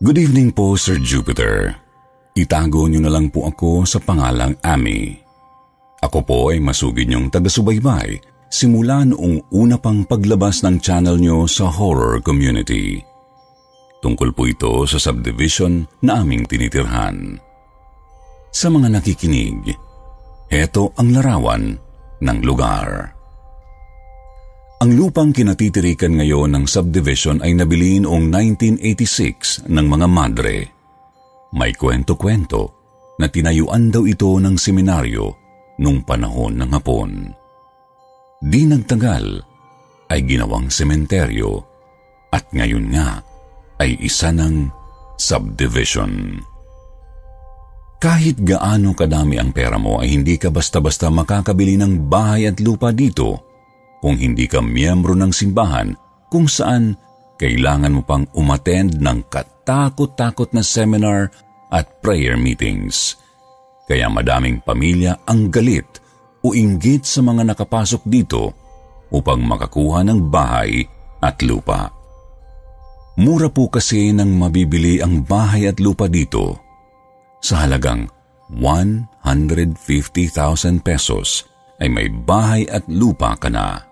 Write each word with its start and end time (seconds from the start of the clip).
Good 0.00 0.16
evening 0.16 0.56
po, 0.56 0.80
Sir 0.80 0.96
Jupiter. 0.96 1.76
Itago 2.32 2.88
niyo 2.88 3.04
na 3.04 3.12
lang 3.12 3.28
po 3.28 3.44
ako 3.44 3.84
sa 3.84 4.00
pangalang 4.00 4.56
Amy. 4.64 5.12
Ako 6.00 6.24
po 6.24 6.48
ay 6.48 6.56
masugid 6.56 7.04
niyong 7.04 7.28
taga-subaybay 7.28 8.16
simula 8.48 9.04
noong 9.04 9.52
una 9.52 9.76
pang 9.76 10.00
paglabas 10.08 10.64
ng 10.64 10.80
channel 10.80 11.20
niyo 11.20 11.44
sa 11.44 11.68
horror 11.68 12.24
community. 12.24 12.96
Tungkol 14.00 14.32
po 14.32 14.48
ito 14.48 14.88
sa 14.88 14.96
subdivision 14.96 15.84
na 16.00 16.24
aming 16.24 16.48
tinitirhan. 16.48 17.36
Sa 18.56 18.72
mga 18.72 18.96
nakikinig, 18.96 19.68
heto 20.48 20.96
ang 20.96 21.12
larawan 21.12 21.76
ng 22.24 22.38
lugar. 22.40 23.19
Ang 24.80 24.96
lupang 24.96 25.28
kinatitirikan 25.28 26.16
ngayon 26.16 26.56
ng 26.56 26.64
subdivision 26.64 27.44
ay 27.44 27.52
nabili 27.52 28.00
noong 28.00 28.32
1986 28.80 29.68
ng 29.68 29.86
mga 29.92 30.06
madre. 30.08 30.56
May 31.52 31.76
kwento-kwento 31.76 32.62
na 33.20 33.28
tinayuan 33.28 33.92
daw 33.92 34.08
ito 34.08 34.40
ng 34.40 34.56
seminaryo 34.56 35.36
nung 35.84 36.00
panahon 36.00 36.56
ng 36.56 36.70
hapon. 36.72 37.28
Di 38.40 38.64
nagtagal 38.64 39.44
ay 40.08 40.24
ginawang 40.24 40.72
sementeryo 40.72 41.60
at 42.32 42.48
ngayon 42.48 42.88
nga 42.96 43.20
ay 43.84 44.00
isa 44.00 44.32
ng 44.32 44.64
subdivision. 45.20 46.40
Kahit 48.00 48.40
gaano 48.40 48.96
kadami 48.96 49.36
ang 49.36 49.52
pera 49.52 49.76
mo 49.76 50.00
ay 50.00 50.16
hindi 50.16 50.40
ka 50.40 50.48
basta-basta 50.48 51.12
makakabili 51.12 51.76
ng 51.76 52.08
bahay 52.08 52.48
at 52.48 52.56
lupa 52.64 52.96
dito 52.96 53.49
kung 54.00 54.16
hindi 54.16 54.48
ka 54.48 54.64
miyembro 54.64 55.12
ng 55.14 55.32
simbahan 55.32 55.92
kung 56.32 56.48
saan 56.48 56.96
kailangan 57.40 57.96
mo 57.96 58.02
pang 58.04 58.28
umattend 58.36 59.00
ng 59.00 59.24
katakot-takot 59.32 60.52
na 60.52 60.60
seminar 60.60 61.32
at 61.72 61.88
prayer 62.04 62.36
meetings. 62.36 63.16
Kaya 63.88 64.12
madaming 64.12 64.60
pamilya 64.60 65.24
ang 65.24 65.48
galit 65.48 66.00
o 66.44 66.52
inggit 66.52 67.08
sa 67.08 67.24
mga 67.24 67.52
nakapasok 67.52 68.02
dito 68.04 68.52
upang 69.10 69.42
makakuha 69.42 70.04
ng 70.06 70.30
bahay 70.30 70.84
at 71.20 71.40
lupa. 71.42 71.90
Mura 73.20 73.50
po 73.50 73.68
kasi 73.68 74.14
nang 74.14 74.32
mabibili 74.32 75.02
ang 75.02 75.26
bahay 75.26 75.68
at 75.68 75.82
lupa 75.82 76.06
dito 76.06 76.56
sa 77.42 77.64
halagang 77.66 78.06
150,000 78.52 79.76
pesos 80.84 81.48
ay 81.80 81.88
may 81.88 82.08
bahay 82.12 82.68
at 82.68 82.84
lupa 82.86 83.34
ka 83.40 83.48
na. 83.48 83.89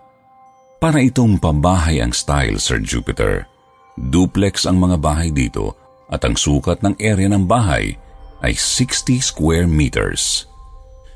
Para 0.79 1.03
itong 1.03 1.43
pabahay 1.43 1.99
ang 1.99 2.15
style, 2.15 2.63
Sir 2.63 2.79
Jupiter. 2.79 3.51
Duplex 3.99 4.63
ang 4.63 4.79
mga 4.79 5.03
bahay 5.03 5.35
dito 5.35 5.75
at 6.07 6.23
ang 6.23 6.39
sukat 6.39 6.87
ng 6.87 6.95
area 7.03 7.27
ng 7.27 7.51
bahay 7.51 7.99
ay 8.47 8.55
60 8.55 9.19
square 9.19 9.67
meters. 9.67 10.47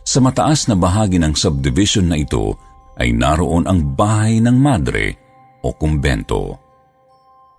Sa 0.03 0.19
mataas 0.19 0.67
na 0.67 0.75
bahagi 0.75 1.23
ng 1.23 1.39
subdivision 1.39 2.11
na 2.11 2.19
ito 2.19 2.59
ay 2.99 3.15
naroon 3.15 3.71
ang 3.71 3.95
bahay 3.95 4.43
ng 4.43 4.57
madre 4.59 5.15
o 5.63 5.71
kumbento. 5.71 6.59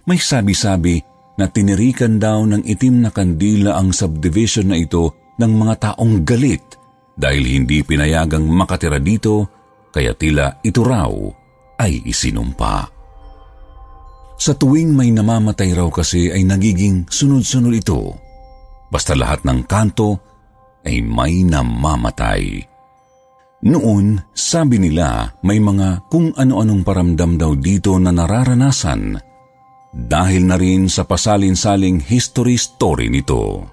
May 0.03 0.19
sabi-sabi 0.19 0.99
na 1.39 1.47
tinirikan 1.47 2.19
daw 2.19 2.43
ng 2.43 2.67
itim 2.67 3.07
na 3.07 3.15
kandila 3.15 3.79
ang 3.79 3.95
subdivision 3.95 4.75
na 4.75 4.77
ito 4.77 5.15
ng 5.39 5.51
mga 5.55 5.75
taong 5.79 6.27
galit 6.27 6.75
dahil 7.15 7.47
hindi 7.47 7.79
pinayagang 7.79 8.43
makatira 8.43 8.99
dito 8.99 9.47
kaya 9.95 10.11
tila 10.11 10.59
ito 10.67 10.83
raw 10.83 11.42
ay 11.77 12.03
isinumpa. 12.05 12.89
Sa 14.43 14.51
tuwing 14.57 14.91
may 14.91 15.13
namamatay 15.13 15.71
raw 15.71 15.87
kasi 15.87 16.27
ay 16.27 16.43
nagiging 16.43 17.07
sunod-sunod 17.07 17.73
ito. 17.73 18.01
Basta 18.91 19.15
lahat 19.15 19.47
ng 19.47 19.63
kanto 19.63 20.19
ay 20.83 20.99
may 20.99 21.47
namamatay. 21.47 22.59
Noon, 23.63 24.19
sabi 24.35 24.83
nila 24.83 25.31
may 25.47 25.63
mga 25.63 26.11
kung 26.11 26.35
ano-anong 26.35 26.83
paramdam 26.83 27.39
daw 27.39 27.55
dito 27.55 27.95
na 27.95 28.11
nararanasan 28.11 29.15
dahil 29.95 30.43
na 30.43 30.59
rin 30.59 30.91
sa 30.91 31.07
pasalin-saling 31.07 32.03
history 32.03 32.59
story 32.59 33.07
nito. 33.07 33.63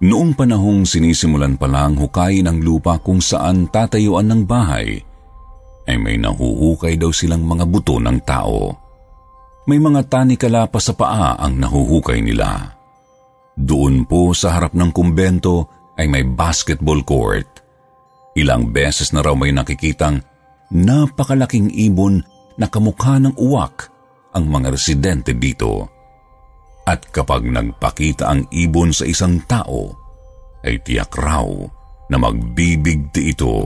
Noong 0.00 0.32
panahong 0.32 0.88
sinisimulan 0.88 1.60
pa 1.60 1.68
lang 1.68 2.00
hukayin 2.00 2.48
ang 2.48 2.64
lupa 2.64 2.96
kung 3.04 3.20
saan 3.20 3.68
tatayuan 3.68 4.32
ng 4.32 4.42
bahay– 4.48 4.96
ay 5.84 5.96
may 6.00 6.16
nahuhukay 6.16 6.96
daw 6.96 7.12
silang 7.12 7.44
mga 7.44 7.64
buto 7.68 8.00
ng 8.00 8.18
tao. 8.24 8.72
May 9.64 9.80
mga 9.80 10.08
tanikala 10.08 10.68
pa 10.68 10.80
sa 10.80 10.92
paa 10.92 11.40
ang 11.40 11.56
nahuhukay 11.56 12.20
nila. 12.20 12.76
Doon 13.56 14.04
po 14.04 14.36
sa 14.36 14.56
harap 14.56 14.76
ng 14.76 14.92
kumbento 14.92 15.68
ay 15.96 16.10
may 16.10 16.24
basketball 16.26 17.00
court. 17.06 17.48
Ilang 18.34 18.74
beses 18.74 19.14
na 19.14 19.22
raw 19.22 19.32
may 19.32 19.54
nakikitang 19.54 20.20
napakalaking 20.74 21.70
ibon 21.70 22.20
na 22.58 22.66
kamukha 22.66 23.22
ng 23.22 23.38
uwak 23.38 23.88
ang 24.34 24.50
mga 24.50 24.74
residente 24.74 25.32
dito. 25.32 25.86
At 26.84 27.08
kapag 27.08 27.48
nagpakita 27.48 28.28
ang 28.28 28.44
ibon 28.52 28.92
sa 28.92 29.08
isang 29.08 29.40
tao, 29.48 29.96
ay 30.66 30.82
tiyak 30.84 31.14
raw 31.16 31.46
na 32.12 32.16
magbibigti 32.20 33.32
ito 33.32 33.64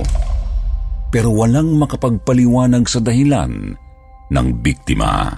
pero 1.08 1.32
walang 1.32 1.76
makapagpaliwanag 1.76 2.84
sa 2.84 3.00
dahilan 3.00 3.72
ng 4.28 4.48
biktima. 4.60 5.32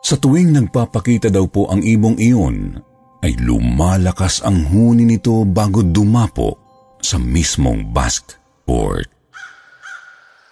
Sa 0.00 0.16
tuwing 0.16 0.52
nagpapakita 0.56 1.28
daw 1.28 1.44
po 1.48 1.68
ang 1.68 1.84
ibong 1.84 2.16
iyon, 2.16 2.76
ay 3.20 3.36
lumalakas 3.36 4.40
ang 4.40 4.64
huni 4.72 5.04
nito 5.04 5.44
bago 5.44 5.84
dumapo 5.84 6.56
sa 7.00 7.20
mismong 7.20 7.92
basketboard. 7.92 9.08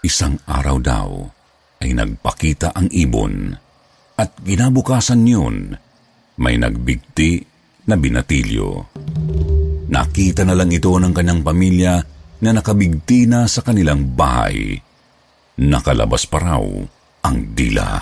Isang 0.05 0.37
araw 0.45 0.77
daw 0.79 1.09
ay 1.81 1.97
nagpakita 1.97 2.77
ang 2.77 2.93
ibon 2.93 3.57
at 4.21 4.31
ginabukasan 4.45 5.25
yun 5.25 5.73
may 6.39 6.61
nagbigti 6.61 7.43
na 7.89 7.97
binatilyo. 7.97 8.69
Nakita 9.89 10.45
na 10.45 10.53
lang 10.53 10.69
ito 10.69 10.93
ng 10.93 11.13
kanyang 11.17 11.41
pamilya 11.41 11.99
na 12.43 12.55
nakabigti 12.55 13.27
na 13.27 13.47
sa 13.51 13.63
kanilang 13.63 14.15
bahay. 14.15 14.79
Nakalabas 15.59 16.27
pa 16.31 16.39
raw 16.39 16.63
ang 17.27 17.39
dila. 17.55 17.99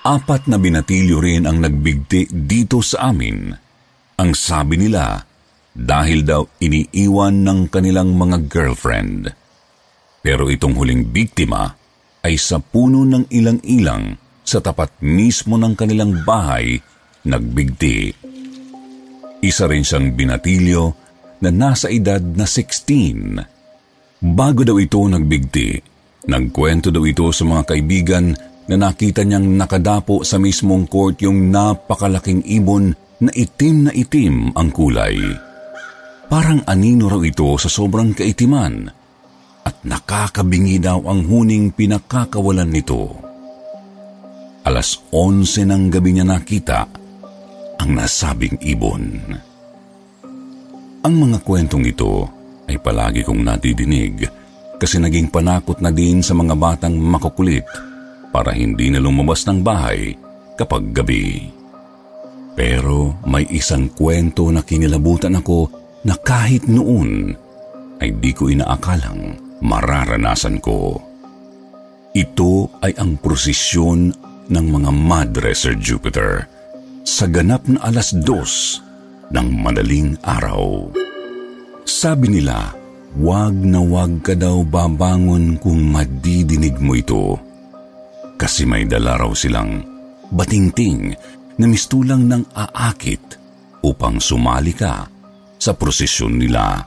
Apat 0.00 0.48
na 0.48 0.56
binatilyo 0.56 1.20
rin 1.20 1.44
ang 1.44 1.60
nagbigti 1.60 2.26
dito 2.32 2.80
sa 2.80 3.12
amin. 3.12 3.52
Ang 4.16 4.30
sabi 4.32 4.80
nila, 4.80 5.22
dahil 5.70 6.26
daw 6.26 6.42
iniiwan 6.58 7.46
ng 7.46 7.60
kanilang 7.70 8.16
mga 8.18 8.50
girlfriend. 8.50 9.30
Pero 10.20 10.50
itong 10.50 10.76
huling 10.76 11.08
biktima 11.08 11.72
ay 12.20 12.36
sa 12.36 12.60
puno 12.60 13.06
ng 13.06 13.32
ilang-ilang 13.32 14.18
sa 14.44 14.60
tapat 14.60 15.00
mismo 15.00 15.56
ng 15.56 15.72
kanilang 15.78 16.26
bahay 16.26 16.76
nagbigti. 17.24 18.12
Isa 19.40 19.64
rin 19.64 19.80
siyang 19.80 20.12
binatilyo 20.12 20.99
na 21.40 21.50
nasa 21.52 21.88
edad 21.88 22.20
na 22.20 22.44
16. 22.44 24.20
Bago 24.20 24.60
daw 24.64 24.76
ito 24.76 25.00
nagbigti, 25.00 25.80
nagkwento 26.28 26.92
daw 26.92 27.04
ito 27.08 27.32
sa 27.32 27.48
mga 27.48 27.62
kaibigan 27.72 28.36
na 28.68 28.76
nakita 28.76 29.24
niyang 29.24 29.56
nakadapo 29.56 30.22
sa 30.22 30.36
mismong 30.36 30.86
court 30.86 31.18
yung 31.24 31.48
napakalaking 31.48 32.44
ibon 32.44 32.92
na 33.20 33.32
itim 33.32 33.88
na 33.88 33.92
itim 33.96 34.52
ang 34.54 34.68
kulay. 34.70 35.18
Parang 36.30 36.62
anino 36.68 37.10
raw 37.10 37.18
ito 37.26 37.58
sa 37.58 37.66
sobrang 37.66 38.14
kaitiman 38.14 38.86
at 39.66 39.76
nakakabingi 39.82 40.78
daw 40.78 41.02
ang 41.08 41.26
huning 41.26 41.74
pinakakawalan 41.74 42.70
nito. 42.70 43.18
Alas 44.62 45.00
11 45.10 45.66
ng 45.66 45.84
gabi 45.90 46.10
niya 46.14 46.26
nakita 46.28 46.80
ang 47.80 47.90
nasabing 47.96 48.60
ibon. 48.60 49.18
Ang 51.00 51.16
mga 51.16 51.40
kwentong 51.40 51.88
ito 51.88 52.28
ay 52.68 52.76
palagi 52.76 53.24
kong 53.24 53.40
nadidinig 53.40 54.28
kasi 54.76 55.00
naging 55.00 55.32
panakot 55.32 55.80
na 55.80 55.88
din 55.88 56.20
sa 56.20 56.36
mga 56.36 56.52
batang 56.52 56.92
makukulit 56.92 57.64
para 58.28 58.52
hindi 58.52 58.92
na 58.92 59.00
lumabas 59.00 59.48
ng 59.48 59.64
bahay 59.64 60.12
kapag 60.60 60.92
gabi. 60.92 61.48
Pero 62.52 63.16
may 63.24 63.48
isang 63.48 63.88
kwento 63.88 64.52
na 64.52 64.60
kinilabutan 64.60 65.40
ako 65.40 65.72
na 66.04 66.20
kahit 66.20 66.68
noon 66.68 67.32
ay 67.96 68.12
di 68.20 68.36
ko 68.36 68.52
inaakalang 68.52 69.40
mararanasan 69.64 70.60
ko. 70.60 71.00
Ito 72.12 72.76
ay 72.84 72.92
ang 73.00 73.16
prosesyon 73.16 74.12
ng 74.52 74.66
mga 74.68 74.90
Madre 74.92 75.56
Sir 75.56 75.80
Jupiter 75.80 76.44
sa 77.08 77.24
ganap 77.24 77.64
na 77.64 77.80
alas 77.88 78.12
dos 78.12 78.84
ng 79.30 79.48
madaling 79.62 80.18
araw. 80.22 80.90
Sabi 81.86 82.30
nila, 82.30 82.80
Huwag 83.10 83.58
na 83.66 83.82
huwag 83.82 84.22
ka 84.22 84.38
daw 84.38 84.62
babangon 84.62 85.58
kung 85.58 85.90
madidinig 85.90 86.78
mo 86.78 86.94
ito. 86.94 87.34
Kasi 88.38 88.62
may 88.62 88.86
dala 88.86 89.18
raw 89.18 89.34
silang 89.34 89.82
batingting 90.30 91.10
na 91.58 91.66
mistulang 91.66 92.30
ng 92.30 92.54
aakit 92.54 93.18
upang 93.82 94.22
sumali 94.22 94.70
ka 94.70 95.10
sa 95.58 95.72
prosesyon 95.74 96.38
nila. 96.38 96.86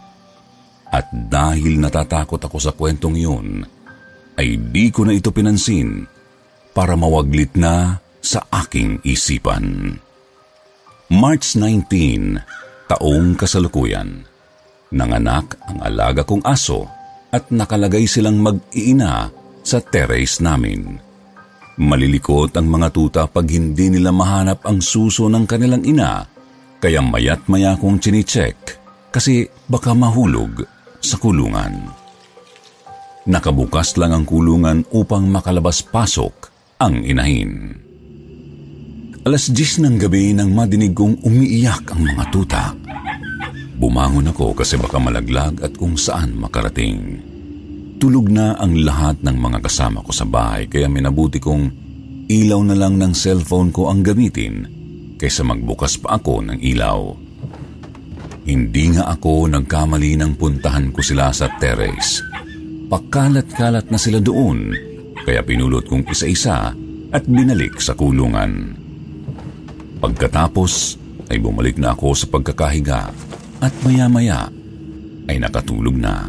At 0.93 1.11
dahil 1.11 1.75
natatakot 1.75 2.39
ako 2.39 2.57
sa 2.61 2.71
kwentong 2.71 3.19
iyon, 3.19 3.67
ay 4.39 4.55
di 4.71 4.89
ko 4.95 5.03
na 5.03 5.11
ito 5.11 5.29
pinansin 5.35 6.07
para 6.71 6.95
mawaglit 6.95 7.51
na 7.59 7.99
sa 8.23 8.47
aking 8.47 9.03
isipan. 9.03 9.99
March 11.13 11.53
19, 11.61 12.41
taong 12.89 13.37
kasalukuyan 13.37 14.33
nanganak 14.93 15.57
ang 15.69 15.77
alaga 15.85 16.25
kong 16.25 16.41
aso 16.41 16.89
at 17.29 17.53
nakalagay 17.53 18.09
silang 18.09 18.41
mag-iina 18.41 19.29
sa 19.61 19.77
terrace 19.77 20.41
namin. 20.41 20.97
Malilikot 21.77 22.53
ang 22.57 22.65
mga 22.65 22.89
tuta 22.89 23.21
pag 23.25 23.45
hindi 23.45 23.93
nila 23.93 24.09
mahanap 24.09 24.65
ang 24.65 24.81
suso 24.81 25.29
ng 25.29 25.45
kanilang 25.45 25.85
ina, 25.85 26.25
kaya 26.81 27.01
mayat 27.01 27.45
maya 27.49 27.77
kong 27.77 28.01
chinecheck 28.01 28.57
kasi 29.09 29.45
baka 29.69 29.93
mahulog 29.93 30.65
sa 30.97 31.21
kulungan. 31.21 31.93
Nakabukas 33.29 34.01
lang 34.01 34.17
ang 34.17 34.25
kulungan 34.25 34.81
upang 34.89 35.29
makalabas-pasok 35.29 36.49
ang 36.81 37.05
inahin. 37.05 37.82
Alas 39.23 39.47
10 39.47 39.87
ng 39.87 39.95
gabi 40.03 40.35
nang 40.35 40.51
madinig 40.51 40.91
kong 40.91 41.23
umiiyak 41.23 41.95
ang 41.95 42.03
mga 42.11 42.23
tuta. 42.27 42.75
Bumangon 43.79 44.27
ako 44.35 44.51
kasi 44.51 44.75
baka 44.75 44.99
malaglag 44.99 45.63
at 45.63 45.79
kung 45.79 45.95
saan 45.95 46.35
makarating. 46.35 47.23
Tulog 48.03 48.27
na 48.27 48.59
ang 48.59 48.75
lahat 48.75 49.23
ng 49.23 49.31
mga 49.39 49.63
kasama 49.63 50.03
ko 50.03 50.11
sa 50.11 50.27
bahay 50.27 50.67
kaya 50.67 50.91
minabuti 50.91 51.39
kong 51.39 51.71
ilaw 52.27 52.67
na 52.67 52.75
lang 52.75 52.99
ng 52.99 53.15
cellphone 53.15 53.71
ko 53.71 53.87
ang 53.87 54.03
gamitin 54.03 54.67
kaysa 55.15 55.47
magbukas 55.47 56.03
pa 56.03 56.19
ako 56.19 56.43
ng 56.43 56.59
ilaw. 56.59 57.15
Hindi 58.43 58.91
nga 58.91 59.07
ako 59.07 59.47
nagkamali 59.47 60.19
ng 60.19 60.35
puntahan 60.35 60.91
ko 60.91 60.99
sila 60.99 61.31
sa 61.31 61.47
terrace. 61.63 62.19
Pakalat-kalat 62.91 63.87
na 63.87 63.95
sila 63.95 64.19
doon 64.19 64.75
kaya 65.23 65.39
pinulot 65.47 65.87
kong 65.87 66.11
isa-isa 66.11 66.75
at 67.07 67.23
binalik 67.23 67.79
sa 67.79 67.95
kulungan. 67.95 68.82
Pagkatapos 70.03 70.99
ay 71.31 71.39
bumalik 71.39 71.79
na 71.79 71.95
ako 71.95 72.11
sa 72.11 72.27
pagkakahiga 72.27 73.07
at 73.63 73.73
maya-maya 73.87 74.51
ay 75.31 75.39
nakatulog 75.39 75.95
na. 75.95 76.27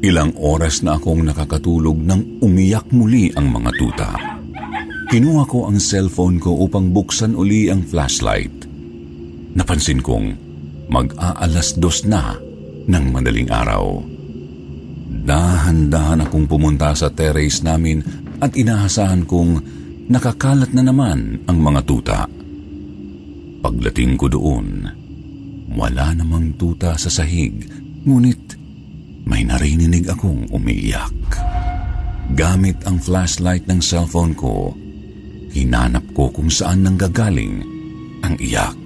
Ilang 0.00 0.32
oras 0.40 0.80
na 0.80 0.96
akong 0.96 1.20
nakakatulog 1.28 2.00
nang 2.00 2.40
umiyak 2.40 2.88
muli 2.88 3.28
ang 3.36 3.52
mga 3.52 3.70
tuta. 3.76 4.12
Kinuha 5.12 5.44
ko 5.44 5.68
ang 5.68 5.76
cellphone 5.76 6.40
ko 6.40 6.56
upang 6.64 6.88
buksan 6.88 7.36
uli 7.36 7.68
ang 7.68 7.84
flashlight. 7.84 8.64
Napansin 9.52 10.00
kong 10.00 10.32
mag-aalas 10.88 11.76
dos 11.76 12.08
na 12.08 12.32
ng 12.88 13.04
madaling 13.12 13.52
araw. 13.52 14.00
Dahan-dahan 15.26 16.24
akong 16.24 16.48
pumunta 16.48 16.96
sa 16.96 17.12
terrace 17.12 17.60
namin 17.60 18.00
at 18.40 18.56
inahasahan 18.56 19.28
kong 19.28 19.75
nakakalat 20.06 20.70
na 20.70 20.82
naman 20.86 21.42
ang 21.50 21.58
mga 21.58 21.80
tuta. 21.82 22.20
Pagdating 23.62 24.14
ko 24.14 24.26
doon, 24.30 24.86
wala 25.74 26.14
namang 26.14 26.54
tuta 26.54 26.94
sa 26.94 27.10
sahig, 27.10 27.66
ngunit 28.06 28.54
may 29.26 29.42
narinig 29.42 30.06
akong 30.06 30.46
umiiyak. 30.54 31.14
Gamit 32.38 32.78
ang 32.86 33.02
flashlight 33.02 33.66
ng 33.66 33.82
cellphone 33.82 34.34
ko, 34.38 34.74
hinanap 35.50 36.06
ko 36.14 36.30
kung 36.30 36.50
saan 36.50 36.86
nanggagaling 36.86 37.62
ang 38.22 38.38
iyak. 38.38 38.78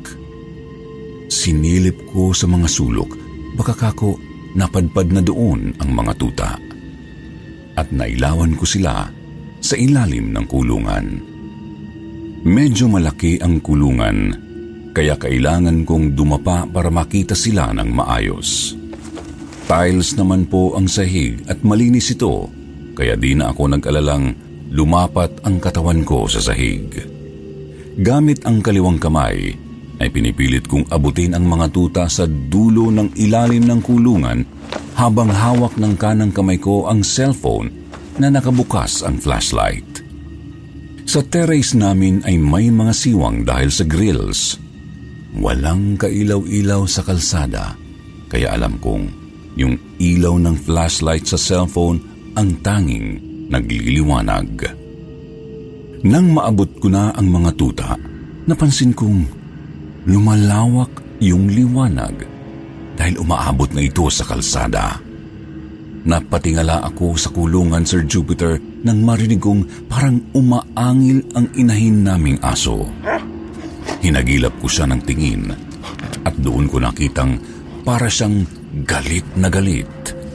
Sinilip 1.29 2.01
ko 2.13 2.33
sa 2.33 2.49
mga 2.49 2.69
sulok, 2.69 3.13
baka 3.61 3.77
kako 3.77 4.17
napadpad 4.57 5.13
na 5.13 5.23
doon 5.23 5.77
ang 5.77 5.91
mga 5.93 6.13
tuta. 6.17 6.51
At 7.77 7.93
nailawan 7.93 8.57
ko 8.57 8.65
sila 8.65 9.20
sa 9.71 9.79
ilalim 9.79 10.35
ng 10.35 10.47
kulungan. 10.51 11.07
Medyo 12.43 12.91
malaki 12.91 13.39
ang 13.39 13.63
kulungan 13.63 14.35
kaya 14.91 15.15
kailangan 15.15 15.87
kong 15.87 16.19
dumapa 16.19 16.67
para 16.67 16.91
makita 16.91 17.39
sila 17.39 17.71
ng 17.79 17.87
maayos. 17.95 18.75
Tiles 19.71 20.19
naman 20.19 20.51
po 20.51 20.75
ang 20.75 20.91
sahig 20.91 21.47
at 21.47 21.63
malinis 21.63 22.11
ito, 22.11 22.51
kaya 22.99 23.15
di 23.15 23.39
na 23.39 23.55
ako 23.55 23.79
nag-alalang 23.79 24.35
lumapat 24.75 25.39
ang 25.47 25.63
katawan 25.63 26.03
ko 26.03 26.27
sa 26.27 26.43
sahig. 26.43 26.91
Gamit 27.95 28.43
ang 28.51 28.59
kaliwang 28.67 28.99
kamay, 28.99 29.55
ay 30.03 30.09
pinipilit 30.11 30.67
kong 30.67 30.91
abutin 30.91 31.39
ang 31.39 31.47
mga 31.47 31.71
tuta 31.71 32.05
sa 32.11 32.27
dulo 32.27 32.91
ng 32.91 33.15
ilalim 33.15 33.63
ng 33.71 33.79
kulungan 33.87 34.43
habang 34.99 35.31
hawak 35.31 35.79
ng 35.79 35.95
kanang 35.95 36.35
kamay 36.35 36.59
ko 36.59 36.91
ang 36.91 37.07
cellphone 37.07 37.80
na 38.21 38.29
nakabukas 38.29 39.01
ang 39.01 39.17
flashlight. 39.17 40.05
Sa 41.09 41.25
terrace 41.27 41.75
namin 41.75 42.23
ay 42.29 42.39
may 42.39 42.71
mga 42.71 42.93
siwang 42.95 43.43
dahil 43.43 43.73
sa 43.73 43.83
grills 43.83 44.61
Walang 45.31 45.95
kailaw-ilaw 45.95 46.91
sa 46.91 47.07
kalsada, 47.07 47.79
kaya 48.27 48.51
alam 48.51 48.83
kong 48.83 49.07
yung 49.55 49.79
ilaw 50.03 50.35
ng 50.43 50.57
flashlight 50.59 51.23
sa 51.23 51.39
cellphone 51.39 52.03
ang 52.35 52.59
tanging 52.67 53.23
nagliliwanag. 53.47 54.51
Nang 56.03 56.27
maabot 56.35 56.67
ko 56.83 56.91
na 56.91 57.15
ang 57.15 57.31
mga 57.31 57.51
tuta, 57.55 57.95
napansin 58.51 58.91
kong 58.91 59.23
lumalawak 60.11 60.91
yung 61.23 61.47
liwanag 61.47 62.27
dahil 62.99 63.23
umaabot 63.23 63.71
na 63.71 63.87
ito 63.87 64.11
sa 64.11 64.27
kalsada. 64.27 64.99
Napatingala 66.01 66.81
ako 66.81 67.13
sa 67.21 67.29
kulungan, 67.29 67.85
Sir 67.85 68.09
Jupiter, 68.09 68.57
nang 68.87 69.05
marinig 69.05 69.37
kong 69.37 69.85
parang 69.85 70.17
umaangil 70.33 71.21
ang 71.37 71.53
inahin 71.53 72.01
naming 72.01 72.41
aso. 72.41 72.89
Hinagilap 74.01 74.57
ko 74.57 74.67
siya 74.69 74.89
ng 74.89 75.01
tingin 75.05 75.53
at 76.25 76.35
doon 76.41 76.65
ko 76.73 76.81
nakitang 76.81 77.37
para 77.85 78.09
siyang 78.09 78.49
galit 78.89 79.29
na 79.37 79.53
galit 79.53 79.89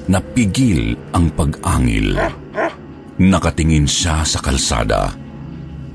na 0.06 0.22
pigil 0.22 0.94
ang 1.18 1.34
pag-angil. 1.34 2.14
Nakatingin 3.18 3.90
siya 3.90 4.22
sa 4.22 4.38
kalsada. 4.46 5.10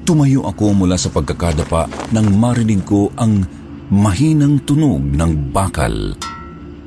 Tumayo 0.02 0.50
ako 0.50 0.74
mula 0.74 0.98
sa 0.98 1.14
pagkakadapa 1.14 2.10
nang 2.10 2.26
marinig 2.34 2.82
ko 2.82 3.14
ang 3.14 3.46
mahinang 3.94 4.66
tunog 4.66 5.14
ng 5.14 5.54
bakal 5.54 6.18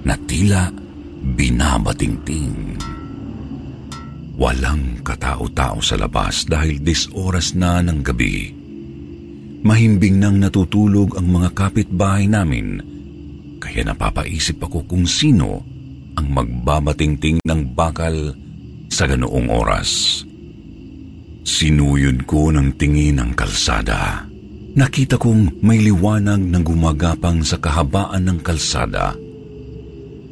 na 0.03 0.19
tila 0.27 0.82
binabatingting. 1.23 2.75
Walang 4.35 5.05
katao-tao 5.05 5.79
sa 5.79 5.95
labas 5.95 6.43
dahil 6.43 6.83
dis 6.83 7.07
oras 7.15 7.55
na 7.55 7.79
ng 7.79 8.03
gabi. 8.03 8.51
Mahimbing 9.63 10.19
nang 10.19 10.43
natutulog 10.43 11.15
ang 11.15 11.31
mga 11.31 11.49
kapitbahay 11.55 12.27
namin, 12.27 12.83
kaya 13.63 13.87
napapaisip 13.87 14.59
ako 14.59 14.83
kung 14.83 15.07
sino 15.07 15.63
ang 16.19 16.27
magbabatingting 16.35 17.39
ng 17.47 17.71
bakal 17.71 18.35
sa 18.91 19.07
ganoong 19.07 19.47
oras. 19.47 20.21
Sinuyod 21.47 22.27
ko 22.27 22.51
ng 22.51 22.75
tingin 22.75 23.23
ang 23.23 23.31
kalsada. 23.31 24.27
Nakita 24.73 25.21
kong 25.21 25.61
may 25.61 25.79
liwanag 25.79 26.41
na 26.41 26.59
gumagapang 26.59 27.45
sa 27.45 27.61
kahabaan 27.61 28.25
ng 28.25 28.39
kalsada. 28.41 29.13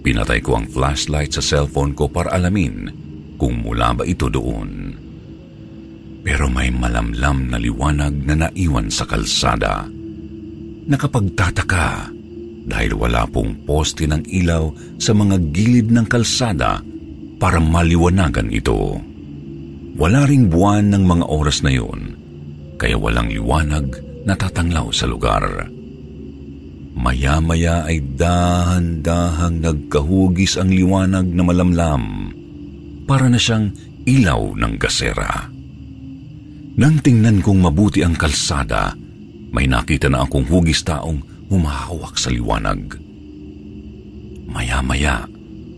Pinatay 0.01 0.41
ko 0.41 0.57
ang 0.57 0.65
flashlight 0.65 1.37
sa 1.37 1.45
cellphone 1.45 1.93
ko 1.93 2.09
para 2.09 2.33
alamin 2.33 2.89
kung 3.37 3.61
mula 3.61 3.93
ba 3.93 4.03
ito 4.05 4.29
doon. 4.29 4.97
Pero 6.21 6.45
may 6.49 6.69
malamlam 6.69 7.49
na 7.49 7.57
liwanag 7.57 8.13
na 8.25 8.45
naiwan 8.45 8.89
sa 8.89 9.05
kalsada. 9.05 9.85
Nakapagtataka 10.85 12.13
dahil 12.65 12.93
wala 12.93 13.25
pong 13.25 13.65
poste 13.65 14.05
ng 14.05 14.25
ilaw 14.29 14.69
sa 15.01 15.17
mga 15.17 15.37
gilid 15.49 15.89
ng 15.89 16.05
kalsada 16.05 16.81
para 17.41 17.57
maliwanagan 17.57 18.53
ito. 18.53 19.01
Wala 19.97 20.29
ring 20.29 20.49
buwan 20.49 20.93
ng 20.93 21.03
mga 21.05 21.25
oras 21.25 21.65
na 21.65 21.73
yun, 21.73 22.13
kaya 22.77 22.97
walang 22.97 23.33
liwanag 23.33 23.97
na 24.25 24.37
tatanglaw 24.37 24.93
sa 24.93 25.09
lugar. 25.09 25.65
Maya-maya 26.91 27.87
ay 27.87 28.03
dahan-dahang 28.19 29.63
nagkahugis 29.63 30.59
ang 30.59 30.69
liwanag 30.71 31.23
na 31.31 31.43
malamlam 31.43 32.03
para 33.07 33.31
na 33.31 33.39
siyang 33.39 33.71
ilaw 34.03 34.55
ng 34.59 34.73
gasera. 34.75 35.47
Nang 36.75 36.99
tingnan 36.99 37.39
kong 37.39 37.63
mabuti 37.63 38.03
ang 38.03 38.15
kalsada, 38.15 38.95
may 39.51 39.67
nakita 39.67 40.07
na 40.07 40.23
akong 40.23 40.47
hugis 40.47 40.83
taong 40.83 41.19
humahawak 41.51 42.15
sa 42.15 42.31
liwanag. 42.31 42.95
Maya-maya 44.47 45.27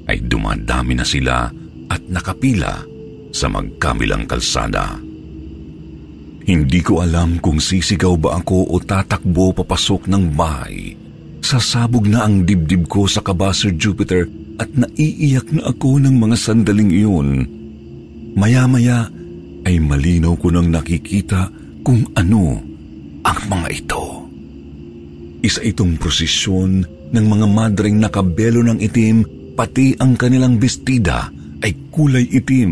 ay 0.09 0.17
dumadami 0.25 0.93
na 0.97 1.05
sila 1.05 1.49
at 1.89 2.01
nakapila 2.09 2.81
sa 3.33 3.49
magkabilang 3.49 4.29
kalsada. 4.29 4.97
Hindi 6.43 6.79
ko 6.83 7.01
alam 7.01 7.39
kung 7.39 7.57
sisigaw 7.57 8.19
ba 8.19 8.37
ako 8.43 8.73
o 8.73 8.75
tatakbo 8.81 9.55
papasok 9.55 10.11
ng 10.11 10.23
bahay. 10.35 11.02
Sasabog 11.43 12.07
na 12.07 12.23
ang 12.23 12.47
dibdib 12.47 12.87
ko 12.87 13.03
sa 13.03 13.19
kaba, 13.19 13.51
Jupiter, 13.51 14.31
at 14.55 14.71
naiiyak 14.71 15.51
na 15.51 15.75
ako 15.75 15.99
ng 15.99 16.15
mga 16.15 16.35
sandaling 16.39 16.87
iyon. 16.87 17.29
Maya-maya 18.39 19.11
ay 19.67 19.75
malinaw 19.83 20.39
ko 20.39 20.55
nang 20.55 20.71
nakikita 20.71 21.51
kung 21.83 22.07
ano 22.15 22.63
ang 23.27 23.39
mga 23.51 23.67
ito. 23.75 24.03
Isa 25.43 25.59
itong 25.59 25.99
prosesyon 25.99 26.87
ng 27.11 27.25
mga 27.27 27.47
madreng 27.51 27.99
nakabelo 27.99 28.63
ng 28.63 28.79
itim, 28.79 29.27
pati 29.59 29.99
ang 29.99 30.15
kanilang 30.15 30.55
bestida 30.55 31.27
ay 31.59 31.75
kulay 31.91 32.23
itim. 32.23 32.71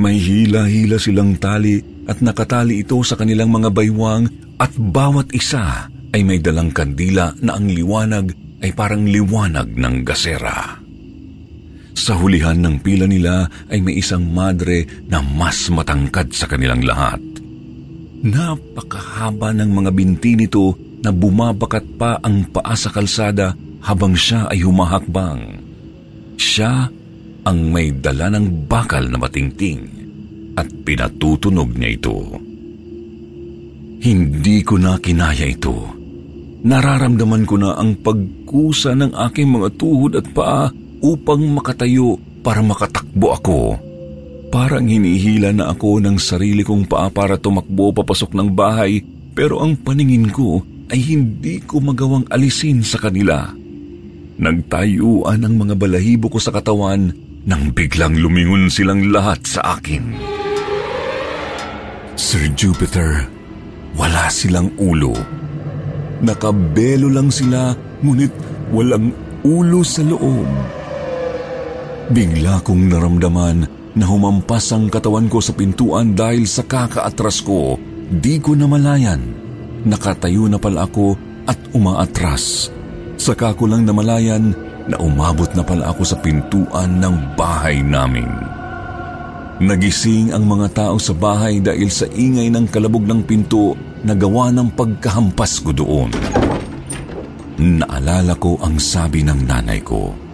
May 0.00 0.16
hila-hila 0.16 0.96
silang 0.96 1.36
tali 1.36 1.76
at 2.08 2.24
nakatali 2.24 2.80
ito 2.80 2.96
sa 3.04 3.20
kanilang 3.20 3.52
mga 3.52 3.68
baywang 3.68 4.24
at 4.56 4.72
bawat 4.80 5.28
isa 5.36 5.92
ay 6.14 6.22
may 6.22 6.38
dalang 6.38 6.70
kandila 6.70 7.34
na 7.42 7.58
ang 7.58 7.66
liwanag 7.70 8.34
ay 8.62 8.70
parang 8.72 9.04
liwanag 9.04 9.74
ng 9.74 9.96
gasera. 10.06 10.80
Sa 11.96 12.12
hulihan 12.20 12.60
ng 12.60 12.84
pila 12.84 13.08
nila 13.08 13.48
ay 13.72 13.80
may 13.80 13.98
isang 13.98 14.28
madre 14.28 14.84
na 15.08 15.24
mas 15.24 15.72
matangkad 15.72 16.30
sa 16.36 16.44
kanilang 16.44 16.84
lahat. 16.84 17.18
Napakahaba 18.20 19.56
ng 19.56 19.70
mga 19.72 19.90
binti 19.96 20.36
nito 20.36 20.76
na 21.00 21.08
bumabakat 21.08 21.84
pa 21.96 22.20
ang 22.20 22.52
paa 22.52 22.76
sa 22.76 22.92
kalsada 22.92 23.56
habang 23.80 24.12
siya 24.12 24.50
ay 24.52 24.60
humahakbang. 24.60 25.62
Siya 26.36 26.90
ang 27.46 27.58
may 27.72 27.96
dala 27.96 28.28
ng 28.34 28.68
bakal 28.68 29.08
na 29.08 29.16
matingting 29.16 29.88
at 30.58 30.68
pinatutunog 30.84 31.72
niya 31.76 31.90
ito. 31.96 32.16
Hindi 34.04 34.60
ko 34.60 34.76
na 34.76 35.00
kinaya 35.00 35.48
ito. 35.48 35.95
Nararamdaman 36.64 37.44
ko 37.44 37.60
na 37.60 37.76
ang 37.76 37.98
pagkusa 38.00 38.96
ng 38.96 39.12
aking 39.28 39.48
mga 39.52 39.68
tuhod 39.76 40.12
at 40.16 40.26
paa 40.32 40.72
upang 41.04 41.44
makatayo 41.52 42.16
para 42.40 42.64
makatakbo 42.64 43.28
ako. 43.34 43.60
Parang 44.48 44.86
hinihila 44.86 45.52
na 45.52 45.74
ako 45.74 46.00
ng 46.00 46.16
sarili 46.16 46.62
kong 46.64 46.88
paa 46.88 47.12
para 47.12 47.36
tumakbo 47.36 47.92
papasok 47.92 48.32
ng 48.32 48.48
bahay 48.54 49.02
pero 49.36 49.60
ang 49.60 49.76
paningin 49.76 50.32
ko 50.32 50.64
ay 50.88 51.02
hindi 51.02 51.60
ko 51.60 51.82
magawang 51.82 52.24
alisin 52.30 52.80
sa 52.80 52.96
kanila. 52.96 53.50
Nagtayuan 54.36 55.42
ang 55.42 55.54
mga 55.60 55.74
balahibo 55.76 56.30
ko 56.30 56.38
sa 56.38 56.54
katawan 56.54 57.10
nang 57.46 57.72
biglang 57.72 58.16
lumingon 58.16 58.70
silang 58.70 59.10
lahat 59.10 59.42
sa 59.44 59.76
akin. 59.78 60.02
Sir 62.16 62.48
Jupiter, 62.56 63.28
wala 63.96 64.26
silang 64.32 64.72
ulo. 64.80 65.12
Nakabelo 66.24 67.12
lang 67.12 67.28
sila 67.28 67.76
ngunit 68.00 68.32
walang 68.72 69.12
ulo 69.44 69.80
sa 69.84 70.00
loob. 70.00 70.48
Bigla 72.06 72.62
kong 72.62 72.86
naramdaman 72.88 73.58
na 73.96 74.04
humampas 74.04 74.70
ang 74.70 74.86
katawan 74.86 75.26
ko 75.26 75.42
sa 75.42 75.56
pintuan 75.56 76.14
dahil 76.14 76.46
sa 76.46 76.62
kakaatras 76.62 77.42
ko. 77.42 77.80
Di 78.06 78.38
ko 78.38 78.54
namalayan. 78.54 79.20
Nakatayo 79.86 80.46
na 80.46 80.58
pala 80.60 80.86
ako 80.86 81.18
at 81.46 81.58
umaatras. 81.74 82.70
Saka 83.16 83.56
ko 83.56 83.66
lang 83.66 83.88
namalayan 83.88 84.54
na 84.86 84.96
umabot 85.02 85.50
na 85.56 85.66
pala 85.66 85.90
ako 85.90 86.02
sa 86.06 86.16
pintuan 86.22 87.02
ng 87.02 87.34
bahay 87.34 87.82
namin. 87.82 88.28
Nagising 89.56 90.36
ang 90.36 90.44
mga 90.44 90.68
tao 90.76 91.00
sa 91.00 91.16
bahay 91.16 91.64
dahil 91.64 91.88
sa 91.88 92.04
ingay 92.12 92.52
ng 92.52 92.68
kalabog 92.68 93.08
ng 93.08 93.24
pinto 93.24 93.72
na 94.06 94.14
gawa 94.14 94.54
ng 94.54 94.72
pagkahampas 94.78 95.60
ko 95.66 95.74
doon. 95.74 96.14
Naalala 97.58 98.38
ko 98.38 98.54
ang 98.62 98.78
sabi 98.78 99.26
ng 99.26 99.42
nanay 99.42 99.82
ko 99.82 100.26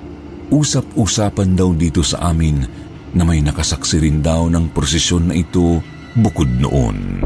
usap-usapan 0.53 1.57
daw 1.57 1.73
dito 1.73 2.05
sa 2.05 2.29
amin 2.29 2.61
na 3.17 3.25
may 3.25 3.41
nakasaksi 3.41 4.05
rin 4.05 4.21
daw 4.21 4.53
ng 4.53 4.69
prosesyon 4.77 5.33
na 5.33 5.35
ito 5.41 5.81
bukod 6.13 6.49
noon. 6.61 7.25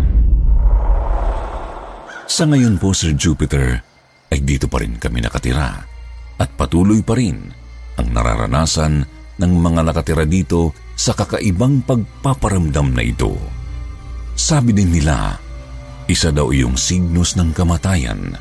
Sa 2.27 2.47
ngayon 2.47 2.79
po, 2.79 2.95
Sir 2.95 3.19
Jupiter, 3.19 3.83
ay 4.31 4.41
dito 4.43 4.71
pa 4.71 4.79
rin 4.83 4.99
kami 4.99 5.23
nakatira 5.23 5.83
at 6.39 6.51
patuloy 6.55 7.03
pa 7.03 7.19
rin 7.19 7.39
ang 7.99 8.09
nararanasan 8.15 9.03
ng 9.37 9.53
mga 9.59 9.81
nakatira 9.83 10.23
dito 10.27 10.71
sa 10.95 11.15
kakaibang 11.15 11.83
pagpaparamdam 11.83 12.95
na 12.95 13.03
ito. 13.03 13.35
Sabi 14.37 14.75
din 14.75 14.91
nila, 14.91 15.39
isa 16.07 16.31
daw 16.31 16.55
iyong 16.55 16.79
signos 16.79 17.35
ng 17.35 17.51
kamatayan 17.51 18.39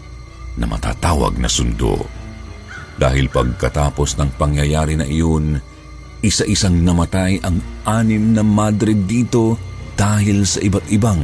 na 0.56 0.66
matatawag 0.66 1.36
na 1.42 1.50
sundo. 1.50 2.06
Dahil 2.96 3.28
pagkatapos 3.28 4.16
ng 4.16 4.30
pangyayari 4.40 4.96
na 4.96 5.04
iyon, 5.04 5.60
isa-isang 6.24 6.80
namatay 6.80 7.44
ang 7.44 7.60
anim 7.84 8.32
na 8.32 8.46
madre 8.46 8.96
dito 8.96 9.60
dahil 10.00 10.48
sa 10.48 10.64
iba't 10.64 10.88
ibang 10.94 11.22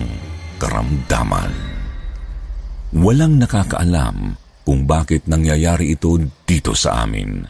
karamdaman. 0.60 1.54
Walang 2.92 3.40
nakakaalam 3.40 4.36
kung 4.68 4.84
bakit 4.84 5.24
nangyayari 5.32 5.96
ito 5.96 6.20
dito 6.44 6.76
sa 6.76 7.08
amin. 7.08 7.48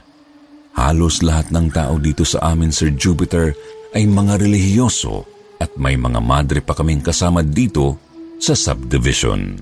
Halos 0.77 1.25
lahat 1.25 1.49
ng 1.49 1.67
tao 1.73 1.97
dito 1.97 2.23
sa 2.23 2.53
amin, 2.53 2.69
Sir 2.69 2.93
Jupiter, 2.93 3.51
ay 3.91 4.05
mga 4.05 4.39
relihiyoso 4.39 5.25
at 5.59 5.73
may 5.75 5.97
mga 5.97 6.21
madre 6.21 6.61
pa 6.63 6.77
kaming 6.77 7.03
kasama 7.03 7.43
dito 7.43 8.10
sa 8.41 8.57
subdivision. 8.57 9.53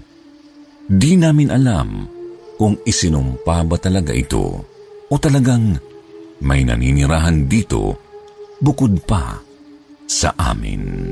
Di 0.87 1.19
namin 1.19 1.51
alam 1.51 2.07
kung 2.55 2.79
isinumpa 2.87 3.67
ba 3.67 3.75
talaga 3.75 4.15
ito 4.15 4.63
o 5.11 5.13
talagang 5.19 5.75
may 6.39 6.63
naninirahan 6.63 7.43
dito 7.45 7.99
bukod 8.63 9.03
pa 9.03 9.35
sa 10.07 10.31
amin. 10.39 11.11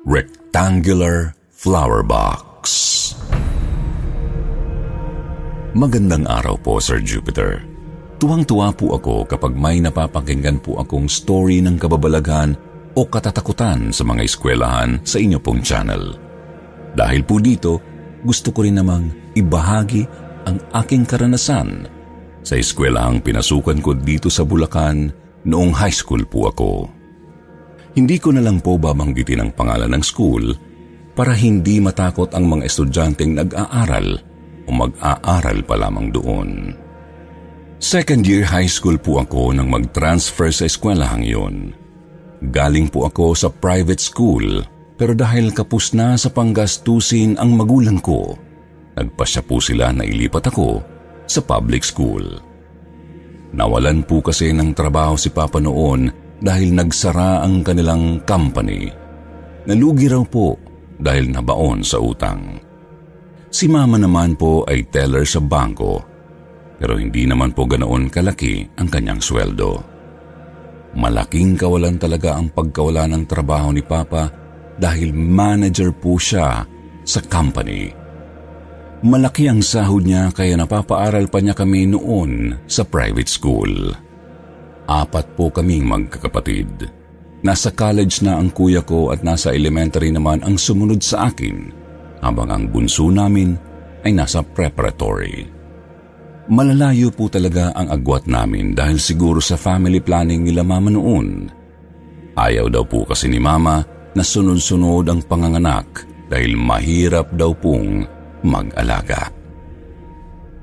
Rectangular 0.00 1.36
Flower 1.52 2.00
Box 2.00 2.64
Magandang 5.76 6.24
araw 6.24 6.56
po, 6.56 6.80
Sir 6.80 7.04
Jupiter. 7.04 7.60
Tuwang-tuwa 8.16 8.72
po 8.72 8.96
ako 8.96 9.28
kapag 9.28 9.52
may 9.52 9.76
napapakinggan 9.84 10.56
po 10.64 10.80
akong 10.80 11.04
story 11.04 11.60
ng 11.60 11.76
kababalaghan 11.76 12.56
o 12.96 13.04
katatakutan 13.04 13.92
sa 13.92 14.00
mga 14.08 14.24
eskwelahan 14.24 15.04
sa 15.04 15.20
inyo 15.20 15.36
pong 15.36 15.60
channel. 15.60 16.16
Dahil 16.96 17.20
po 17.20 17.36
dito, 17.36 17.84
gusto 18.24 18.56
ko 18.56 18.64
rin 18.64 18.80
namang 18.80 19.36
ibahagi 19.36 20.08
ang 20.48 20.56
aking 20.80 21.04
karanasan 21.04 21.84
sa 22.40 22.56
eskwelahang 22.56 23.20
pinasukan 23.20 23.84
ko 23.84 23.92
dito 23.92 24.32
sa 24.32 24.48
Bulacan 24.48 25.12
noong 25.44 25.76
high 25.76 25.92
school 25.92 26.24
po 26.24 26.48
ako. 26.48 26.99
Hindi 27.94 28.16
ko 28.22 28.30
na 28.30 28.42
lang 28.42 28.62
po 28.62 28.78
babanggitin 28.78 29.42
ang 29.42 29.50
pangalan 29.50 29.90
ng 29.98 30.04
school 30.04 30.54
para 31.18 31.34
hindi 31.34 31.82
matakot 31.82 32.30
ang 32.32 32.46
mga 32.46 32.70
estudyanteng 32.70 33.34
nag-aaral 33.34 34.08
o 34.64 34.70
mag-aaral 34.70 35.58
pa 35.66 35.74
lamang 35.74 36.14
doon. 36.14 36.50
Second 37.80 38.22
year 38.28 38.46
high 38.46 38.68
school 38.68 39.00
po 39.00 39.24
ako 39.24 39.56
nang 39.56 39.72
mag-transfer 39.72 40.52
sa 40.52 40.68
eskwelahang 40.68 41.24
yon. 41.26 41.56
Galing 42.52 42.88
po 42.92 43.08
ako 43.08 43.34
sa 43.34 43.48
private 43.50 43.98
school 43.98 44.62
pero 45.00 45.16
dahil 45.16 45.50
kapus 45.56 45.96
na 45.96 46.12
sa 46.20 46.28
panggastusin 46.28 47.40
ang 47.40 47.56
magulang 47.56 48.04
ko, 48.04 48.36
nagpasya 49.00 49.40
po 49.48 49.56
sila 49.56 49.96
na 49.96 50.04
ilipat 50.04 50.52
ako 50.52 50.84
sa 51.24 51.40
public 51.40 51.80
school. 51.80 52.20
Nawalan 53.56 54.04
po 54.04 54.20
kasi 54.20 54.52
ng 54.52 54.76
trabaho 54.76 55.16
si 55.16 55.32
Papa 55.32 55.56
noon 55.56 56.12
dahil 56.40 56.72
nagsara 56.72 57.44
ang 57.44 57.60
kanilang 57.60 58.24
company. 58.24 58.88
Nalugi 59.68 60.08
raw 60.08 60.24
po 60.24 60.56
dahil 60.96 61.28
nabaon 61.28 61.84
sa 61.84 62.00
utang. 62.00 62.56
Si 63.52 63.68
mama 63.68 64.00
naman 64.00 64.34
po 64.34 64.64
ay 64.64 64.88
teller 64.88 65.28
sa 65.28 65.38
bangko 65.38 66.10
pero 66.80 66.96
hindi 66.96 67.28
naman 67.28 67.52
po 67.52 67.68
ganoon 67.68 68.08
kalaki 68.08 68.64
ang 68.80 68.88
kanyang 68.88 69.20
sweldo. 69.20 69.84
Malaking 70.96 71.60
kawalan 71.60 72.00
talaga 72.00 72.40
ang 72.40 72.48
pagkawala 72.48 73.04
ng 73.12 73.28
trabaho 73.28 73.68
ni 73.68 73.84
Papa 73.84 74.32
dahil 74.80 75.12
manager 75.12 75.92
po 75.92 76.16
siya 76.16 76.64
sa 77.04 77.20
company. 77.28 77.92
Malaki 79.04 79.52
ang 79.52 79.60
sahod 79.60 80.08
niya 80.08 80.32
kaya 80.32 80.56
napapaaral 80.56 81.28
pa 81.28 81.38
niya 81.44 81.52
kami 81.52 81.84
noon 81.84 82.56
sa 82.64 82.80
private 82.88 83.28
school. 83.28 83.92
Apat 84.90 85.38
po 85.38 85.54
kaming 85.54 85.86
magkakapatid. 85.86 86.90
Nasa 87.46 87.70
college 87.70 88.26
na 88.26 88.42
ang 88.42 88.50
kuya 88.50 88.82
ko 88.82 89.14
at 89.14 89.22
nasa 89.22 89.54
elementary 89.54 90.10
naman 90.10 90.42
ang 90.42 90.58
sumunod 90.58 90.98
sa 90.98 91.30
akin 91.30 91.70
habang 92.18 92.50
ang 92.50 92.66
bunso 92.66 93.06
namin 93.06 93.54
ay 94.02 94.10
nasa 94.10 94.42
preparatory. 94.42 95.46
Malalayo 96.50 97.14
po 97.14 97.30
talaga 97.30 97.70
ang 97.70 97.86
agwat 97.86 98.26
namin 98.26 98.74
dahil 98.74 98.98
siguro 98.98 99.38
sa 99.38 99.54
family 99.54 100.02
planning 100.02 100.42
nila 100.42 100.66
mama 100.66 100.90
noon. 100.90 101.46
Ayaw 102.34 102.66
daw 102.66 102.82
po 102.82 103.06
kasi 103.06 103.30
ni 103.30 103.38
mama 103.38 103.86
na 104.18 104.26
sunod-sunod 104.26 105.06
ang 105.06 105.22
panganganak 105.22 106.02
dahil 106.26 106.58
mahirap 106.58 107.30
daw 107.38 107.54
pong 107.54 108.02
mag-alaga. 108.42 109.30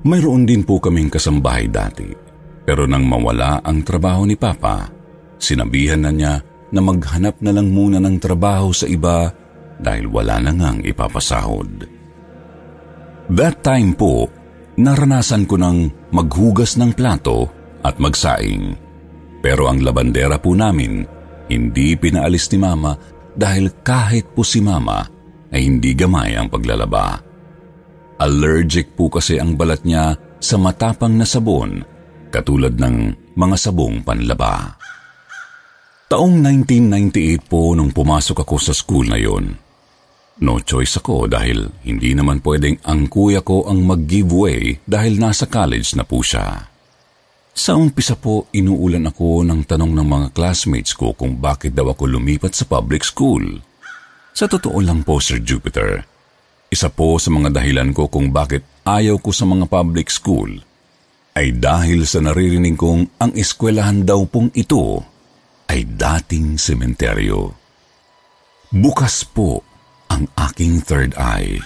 Mayroon 0.03 0.43
din 0.43 0.67
po 0.67 0.83
kaming 0.83 1.07
kasambahay 1.07 1.71
dati 1.71 2.26
pero 2.67 2.83
nang 2.83 3.07
mawala 3.07 3.63
ang 3.63 3.79
trabaho 3.79 4.27
ni 4.27 4.35
Papa, 4.35 4.91
sinabihan 5.39 6.03
na 6.03 6.11
niya 6.11 6.35
na 6.75 6.83
maghanap 6.83 7.39
na 7.39 7.55
lang 7.55 7.71
muna 7.71 7.95
ng 8.03 8.19
trabaho 8.19 8.75
sa 8.75 8.83
iba 8.91 9.31
dahil 9.79 10.11
wala 10.11 10.35
na 10.43 10.51
ngang 10.51 10.83
ipapasahod. 10.83 11.87
That 13.31 13.63
time 13.63 13.95
po, 13.95 14.27
naranasan 14.75 15.47
ko 15.47 15.55
ng 15.55 16.11
maghugas 16.11 16.75
ng 16.75 16.91
plato 16.91 17.47
at 17.87 18.03
magsaing. 18.03 18.75
Pero 19.39 19.71
ang 19.71 19.79
labandera 19.79 20.35
po 20.35 20.51
namin, 20.51 21.07
hindi 21.47 21.95
pinaalis 21.95 22.51
ni 22.51 22.59
Mama 22.59 22.99
dahil 23.31 23.79
kahit 23.79 24.35
po 24.35 24.43
si 24.43 24.59
Mama 24.59 25.07
ay 25.55 25.63
hindi 25.63 25.95
gamay 25.95 26.35
ang 26.35 26.51
paglalaba. 26.51 27.15
Allergic 28.19 28.91
po 28.91 29.07
kasi 29.07 29.39
ang 29.39 29.55
balat 29.55 29.87
niya 29.87 30.19
sa 30.43 30.59
matapang 30.59 31.15
na 31.15 31.23
sabon 31.23 31.95
katulad 32.29 32.75
ng 32.75 32.95
mga 33.35 33.55
sabong 33.57 34.03
panlaba. 34.03 34.77
Taong 36.07 36.39
1998 36.39 37.51
po 37.51 37.75
nung 37.75 37.91
pumasok 37.91 38.47
ako 38.47 38.55
sa 38.63 38.71
school 38.71 39.11
na 39.11 39.19
yon. 39.19 39.51
No 40.37 40.61
choice 40.61 41.01
ako 41.01 41.27
dahil 41.27 41.67
hindi 41.83 42.13
naman 42.13 42.39
pwedeng 42.45 42.77
ang 42.85 43.09
kuya 43.09 43.41
ko 43.41 43.65
ang 43.67 43.83
mag-giveaway 43.83 44.85
dahil 44.85 45.17
nasa 45.17 45.49
college 45.49 45.97
na 45.97 46.05
po 46.05 46.21
siya. 46.21 46.69
Sa 47.57 47.73
umpisa 47.73 48.13
po, 48.13 48.45
inuulan 48.53 49.09
ako 49.09 49.41
ng 49.41 49.65
tanong 49.65 49.97
ng 49.97 50.07
mga 50.07 50.27
classmates 50.37 50.93
ko 50.93 51.17
kung 51.17 51.41
bakit 51.41 51.73
daw 51.73 51.89
ako 51.89 52.05
lumipat 52.05 52.53
sa 52.53 52.69
public 52.69 53.01
school. 53.01 53.41
Sa 54.37 54.45
totoo 54.45 54.77
lang 54.77 55.01
po, 55.01 55.17
Sir 55.17 55.41
Jupiter, 55.41 56.05
isa 56.69 56.93
po 56.93 57.17
sa 57.17 57.33
mga 57.33 57.57
dahilan 57.57 57.89
ko 57.97 58.05
kung 58.05 58.29
bakit 58.29 58.61
ayaw 58.85 59.17
ko 59.17 59.33
sa 59.33 59.49
mga 59.49 59.65
public 59.65 60.13
school 60.13 60.66
ay 61.37 61.53
dahil 61.53 62.01
sa 62.09 62.17
naririnig 62.17 62.73
kong 62.73 63.21
ang 63.21 63.31
eskwelahan 63.37 64.01
daw 64.01 64.25
pong 64.25 64.49
ito 64.57 65.05
ay 65.69 65.85
dating 65.85 66.57
sementeryo. 66.57 67.53
Bukas 68.73 69.21
po 69.29 69.61
ang 70.09 70.25
aking 70.33 70.81
third 70.81 71.13
eye 71.13 71.61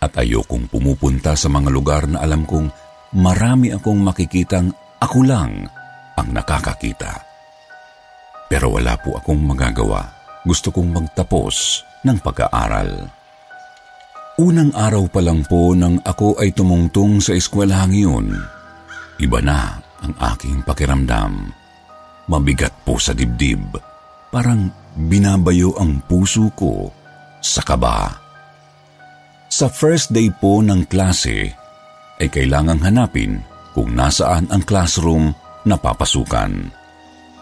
at 0.00 0.16
ayokong 0.16 0.72
pumupunta 0.72 1.36
sa 1.36 1.52
mga 1.52 1.68
lugar 1.68 2.08
na 2.08 2.24
alam 2.24 2.48
kong 2.48 2.72
marami 3.20 3.76
akong 3.76 4.00
makikitang 4.00 4.72
ako 4.96 5.20
lang 5.20 5.68
ang 6.16 6.28
nakakakita. 6.32 7.20
Pero 8.48 8.72
wala 8.72 8.96
po 8.96 9.20
akong 9.20 9.44
magagawa. 9.44 10.00
Gusto 10.48 10.72
kong 10.72 10.96
magtapos 10.96 11.84
ng 12.08 12.18
pag-aaral. 12.24 13.04
Unang 14.40 14.72
araw 14.72 15.12
pa 15.12 15.20
lang 15.20 15.44
po 15.44 15.76
nang 15.76 16.00
ako 16.00 16.40
ay 16.40 16.56
tumungtong 16.56 17.22
sa 17.22 17.32
eskwelahang 17.32 17.94
yun, 17.94 18.34
iba 19.20 19.38
na 19.42 19.78
ang 20.02 20.14
aking 20.34 20.62
pakiramdam. 20.66 21.52
Mabigat 22.28 22.72
po 22.84 22.96
sa 22.96 23.12
dibdib. 23.12 23.76
Parang 24.32 24.68
binabayo 24.96 25.76
ang 25.78 26.00
puso 26.04 26.50
ko 26.56 26.88
sa 27.38 27.60
kaba. 27.60 28.16
Sa 29.52 29.70
first 29.70 30.10
day 30.10 30.32
po 30.34 30.64
ng 30.64 30.88
klase, 30.90 31.52
ay 32.18 32.28
kailangang 32.30 32.82
hanapin 32.82 33.38
kung 33.74 33.94
nasaan 33.94 34.50
ang 34.50 34.62
classroom 34.66 35.30
na 35.66 35.78
papasukan. 35.78 36.70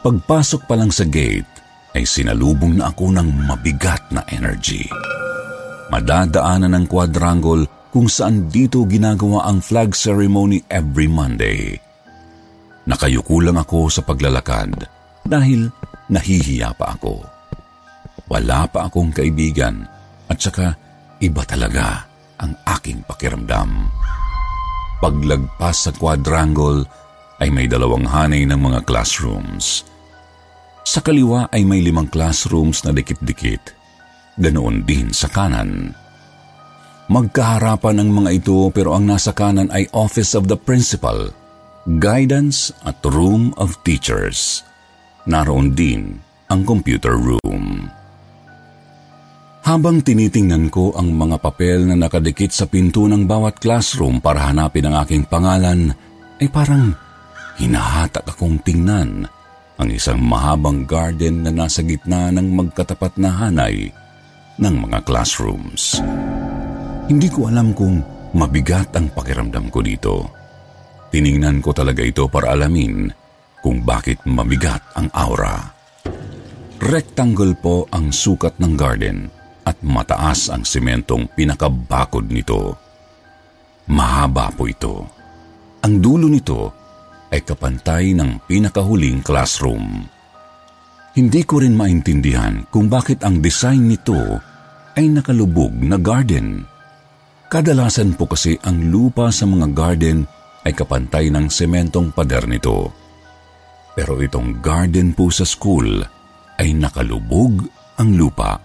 Pagpasok 0.03 0.67
pa 0.67 0.75
lang 0.75 0.91
sa 0.91 1.07
gate, 1.07 1.49
ay 1.93 2.09
sinalubong 2.09 2.81
na 2.81 2.91
ako 2.91 3.13
ng 3.13 3.29
mabigat 3.47 4.09
na 4.11 4.25
energy. 4.33 4.89
Madadaanan 5.93 6.73
ng 6.73 6.85
quadrangle 6.89 7.69
kung 7.93 8.09
saan 8.09 8.49
dito 8.49 8.89
ginagawa 8.89 9.45
ang 9.47 9.61
flag 9.61 9.93
ceremony 9.93 10.65
every 10.73 11.07
Monday. 11.07 11.77
Nakayuko 12.89 13.45
lang 13.45 13.61
ako 13.61 13.93
sa 13.93 14.01
paglalakad 14.03 14.89
dahil 15.29 15.69
nahihiya 16.09 16.73
pa 16.75 16.97
ako. 16.97 17.21
Wala 18.27 18.65
pa 18.67 18.89
akong 18.89 19.13
kaibigan 19.13 19.85
at 20.27 20.41
saka 20.41 20.73
iba 21.21 21.45
talaga 21.45 22.09
ang 22.41 22.57
aking 22.65 23.05
pakiramdam. 23.05 23.87
Paglagpas 24.99 25.87
sa 25.87 25.93
quadrangle 25.93 26.89
ay 27.45 27.53
may 27.53 27.69
dalawang 27.69 28.09
hanay 28.09 28.49
ng 28.49 28.57
mga 28.59 28.89
classrooms. 28.89 29.85
Sa 30.83 30.99
kaliwa 31.05 31.53
ay 31.53 31.63
may 31.63 31.85
limang 31.85 32.11
classrooms 32.11 32.83
na 32.83 32.91
dikit-dikit. 32.91 33.79
Ganoon 34.41 34.83
din 34.83 35.15
sa 35.15 35.29
kanan. 35.31 36.02
Magkaharapan 37.11 37.99
ang 37.99 38.11
mga 38.15 38.31
ito 38.31 38.71
pero 38.71 38.95
ang 38.95 39.11
nasa 39.11 39.35
kanan 39.35 39.67
ay 39.75 39.91
Office 39.91 40.39
of 40.39 40.47
the 40.47 40.55
Principal, 40.55 41.35
Guidance 41.99 42.71
at 42.87 43.03
Room 43.03 43.51
of 43.59 43.75
Teachers. 43.83 44.63
Naroon 45.27 45.75
din 45.75 46.23
ang 46.47 46.63
computer 46.63 47.19
room. 47.19 47.91
Habang 49.63 50.03
tinitingnan 50.03 50.71
ko 50.71 50.95
ang 50.95 51.15
mga 51.15 51.39
papel 51.43 51.87
na 51.87 51.95
nakadikit 51.99 52.51
sa 52.51 52.67
pinto 52.67 53.07
ng 53.07 53.27
bawat 53.27 53.59
classroom 53.63 54.19
para 54.19 54.51
hanapin 54.51 54.87
ang 54.91 55.03
aking 55.03 55.27
pangalan, 55.27 55.95
ay 56.39 56.51
parang 56.51 56.95
hinahatak 57.63 58.27
akong 58.27 58.59
tingnan 58.63 59.27
ang 59.79 59.89
isang 59.91 60.19
mahabang 60.23 60.87
garden 60.87 61.47
na 61.47 61.51
nasa 61.51 61.83
gitna 61.83 62.31
ng 62.35 62.47
magkatapat 62.59 63.19
na 63.19 63.31
hanay 63.31 63.91
ng 64.59 64.75
mga 64.87 64.99
classrooms. 65.07 66.03
Hindi 67.13 67.29
ko 67.29 67.45
alam 67.45 67.77
kung 67.77 68.01
mabigat 68.33 68.97
ang 68.97 69.13
pakiramdam 69.13 69.69
ko 69.69 69.85
dito. 69.85 70.33
Tiningnan 71.13 71.61
ko 71.61 71.77
talaga 71.77 72.01
ito 72.01 72.25
para 72.25 72.57
alamin 72.57 73.13
kung 73.61 73.85
bakit 73.85 74.25
mabigat 74.25 74.81
ang 74.97 75.13
aura. 75.13 75.61
Rectangle 76.81 77.53
po 77.61 77.85
ang 77.93 78.17
sukat 78.17 78.57
ng 78.57 78.73
garden 78.81 79.29
at 79.69 79.77
mataas 79.85 80.49
ang 80.49 80.65
sementong 80.65 81.29
pinakabakod 81.37 82.33
nito. 82.33 82.81
Mahaba 83.93 84.49
po 84.49 84.65
ito 84.65 85.05
Ang 85.85 86.01
dulo 86.01 86.33
nito 86.33 86.73
ay 87.29 87.45
kapantay 87.45 88.17
ng 88.17 88.49
pinakahuling 88.49 89.21
classroom. 89.21 90.01
Hindi 91.13 91.45
ko 91.45 91.61
rin 91.61 91.77
maintindihan 91.77 92.65
kung 92.73 92.89
bakit 92.89 93.21
ang 93.21 93.45
design 93.45 93.85
nito 93.85 94.17
ay 94.97 95.13
nakalubog 95.13 95.77
na 95.77 96.01
garden. 96.01 96.72
Kadalasan 97.53 98.17
po 98.17 98.25
kasi 98.33 98.57
ang 98.65 98.89
lupa 98.89 99.29
sa 99.29 99.45
mga 99.45 99.77
garden 99.77 100.25
ay 100.65 100.73
kapantay 100.73 101.29
ng 101.29 101.53
sementong 101.53 102.09
pader 102.09 102.49
nito. 102.49 102.89
Pero 103.93 104.17
itong 104.17 104.65
garden 104.65 105.13
po 105.13 105.29
sa 105.29 105.45
school 105.45 106.01
ay 106.57 106.73
nakalubog 106.73 107.61
ang 108.01 108.17
lupa. 108.17 108.57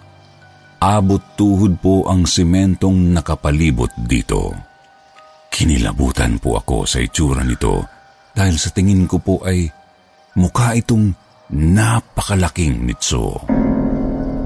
Abot 0.80 1.20
tuhod 1.36 1.76
po 1.84 2.08
ang 2.08 2.24
sementong 2.24 3.12
nakapalibot 3.12 3.92
dito. 4.08 4.56
Kinilabutan 5.52 6.40
po 6.40 6.56
ako 6.56 6.88
sa 6.88 7.04
itsura 7.04 7.44
nito 7.44 7.84
dahil 8.32 8.56
sa 8.56 8.72
tingin 8.72 9.04
ko 9.04 9.20
po 9.20 9.44
ay 9.44 9.68
mukha 10.40 10.72
itong 10.72 11.12
napakalaking 11.52 12.88
nitso. 12.88 13.36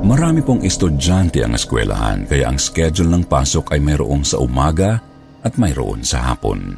Marami 0.03 0.43
pong 0.43 0.67
estudyante 0.67 1.47
ang 1.47 1.55
eskwelahan 1.55 2.27
kaya 2.27 2.51
ang 2.51 2.59
schedule 2.59 3.07
ng 3.07 3.23
pasok 3.23 3.71
ay 3.71 3.79
mayroong 3.79 4.27
sa 4.27 4.43
umaga 4.43 4.99
at 5.47 5.55
mayroon 5.55 6.03
sa 6.03 6.35
hapon. 6.35 6.75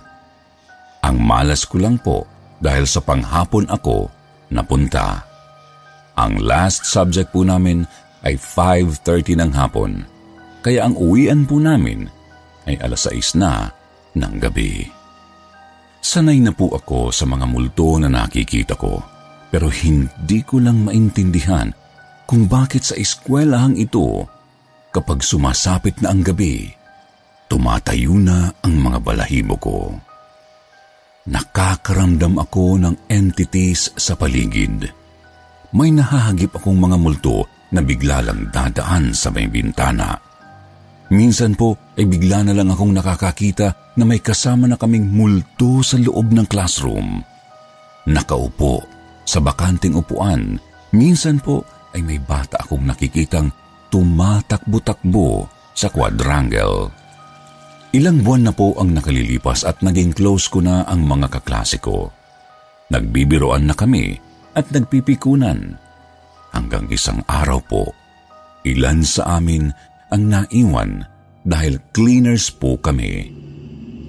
Ang 1.00 1.16
malas 1.24 1.64
ko 1.64 1.80
lang 1.80 1.96
po 1.96 2.28
dahil 2.60 2.84
sa 2.84 3.00
panghapon 3.00 3.64
ako 3.72 4.12
napunta. 4.52 5.24
Ang 6.20 6.44
last 6.44 6.84
subject 6.84 7.32
po 7.32 7.48
namin 7.48 7.88
ay 8.28 8.36
5.30 8.36 9.40
ng 9.40 9.50
hapon, 9.56 10.04
kaya 10.60 10.84
ang 10.84 10.92
uwian 10.92 11.48
po 11.48 11.56
namin 11.56 12.04
ay 12.68 12.76
alas 12.84 13.08
6 13.08 13.40
na 13.40 13.72
ng 14.20 14.34
gabi. 14.36 14.84
Sanay 16.04 16.44
na 16.44 16.52
po 16.52 16.76
ako 16.76 17.08
sa 17.08 17.24
mga 17.24 17.48
multo 17.48 17.96
na 17.96 18.12
nakikita 18.12 18.76
ko, 18.76 19.00
pero 19.48 19.72
hindi 19.72 20.44
ko 20.44 20.60
lang 20.60 20.84
maintindihan 20.84 21.72
kung 22.24 22.48
bakit 22.48 22.88
sa 22.88 22.94
eskwelahang 22.96 23.76
ito, 23.76 24.24
kapag 24.94 25.20
sumasapit 25.20 26.00
na 26.00 26.14
ang 26.14 26.24
gabi, 26.24 26.70
tumatayo 27.50 28.16
na 28.16 28.50
ang 28.64 28.74
mga 28.78 28.98
balahibo 29.02 29.56
ko. 29.60 29.78
Nakakaramdam 31.24 32.36
ako 32.36 32.80
ng 32.84 32.94
entities 33.08 33.92
sa 33.96 34.12
paligid. 34.12 34.92
May 35.72 35.90
nahahagip 35.90 36.54
akong 36.60 36.76
mga 36.76 36.96
multo 37.00 37.48
na 37.72 37.80
bigla 37.80 38.22
lang 38.22 38.52
dadaan 38.52 39.16
sa 39.16 39.32
may 39.32 39.48
bintana. 39.48 40.14
Minsan 41.10 41.58
po 41.58 41.76
ay 41.96 42.06
bigla 42.06 42.46
na 42.46 42.52
lang 42.56 42.70
akong 42.70 42.92
nakakakita 42.92 43.96
na 43.96 44.04
may 44.06 44.20
kasama 44.22 44.68
na 44.68 44.78
kaming 44.78 45.10
multo 45.10 45.82
sa 45.82 46.00
loob 46.00 46.32
ng 46.32 46.46
classroom. 46.46 47.20
Nakaupo 48.04 48.84
sa 49.24 49.40
bakanting 49.40 49.96
upuan, 49.96 50.60
minsan 50.92 51.40
po 51.40 51.64
ay 51.94 52.02
may 52.02 52.18
bata 52.18 52.58
akong 52.60 52.82
nakikitang 52.84 53.54
tumatakbo-takbo 53.88 55.46
sa 55.72 55.86
quadrangle. 55.88 56.90
Ilang 57.94 58.26
buwan 58.26 58.50
na 58.50 58.52
po 58.52 58.74
ang 58.74 58.90
nakalilipas 58.90 59.62
at 59.62 59.78
naging 59.78 60.10
close 60.10 60.50
ko 60.50 60.58
na 60.58 60.82
ang 60.82 61.06
mga 61.06 61.30
kaklase 61.38 61.78
ko. 61.78 62.10
Nagbibiroan 62.90 63.70
na 63.70 63.74
kami 63.78 64.18
at 64.58 64.66
nagpipikunan. 64.74 65.78
Hanggang 66.50 66.90
isang 66.90 67.22
araw 67.30 67.62
po, 67.62 67.94
ilan 68.66 69.06
sa 69.06 69.38
amin 69.38 69.70
ang 70.10 70.22
naiwan 70.26 71.06
dahil 71.46 71.78
cleaners 71.94 72.50
po 72.50 72.78
kami. 72.82 73.30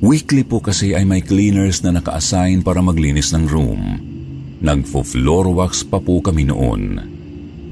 Weekly 0.02 0.46
po 0.46 0.62
kasi 0.62 0.98
ay 0.98 1.06
may 1.06 1.22
cleaners 1.22 1.86
na 1.86 1.94
naka-assign 1.94 2.66
para 2.66 2.82
maglinis 2.82 3.34
ng 3.38 3.46
room. 3.46 3.82
Nagfo-floor 4.66 5.54
wax 5.54 5.86
pa 5.86 6.02
po 6.02 6.26
kami 6.26 6.50
noon. 6.50 7.15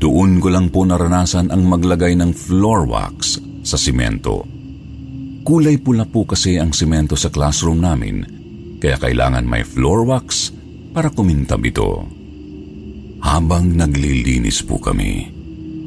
Doon 0.03 0.43
ko 0.43 0.51
lang 0.51 0.67
po 0.67 0.83
naranasan 0.83 1.47
ang 1.47 1.63
maglagay 1.63 2.19
ng 2.19 2.35
floor 2.35 2.91
wax 2.91 3.39
sa 3.63 3.79
simento. 3.79 4.43
Kulay 5.47 5.79
pula 5.79 6.03
po 6.03 6.27
kasi 6.27 6.59
ang 6.59 6.75
simento 6.75 7.15
sa 7.15 7.31
classroom 7.31 7.79
namin, 7.79 8.27
kaya 8.83 8.99
kailangan 8.99 9.47
may 9.47 9.63
floor 9.63 10.03
wax 10.03 10.51
para 10.91 11.07
kumintab 11.07 11.63
ito. 11.63 12.03
Habang 13.23 13.79
naglilinis 13.79 14.59
po 14.67 14.75
kami, 14.75 15.31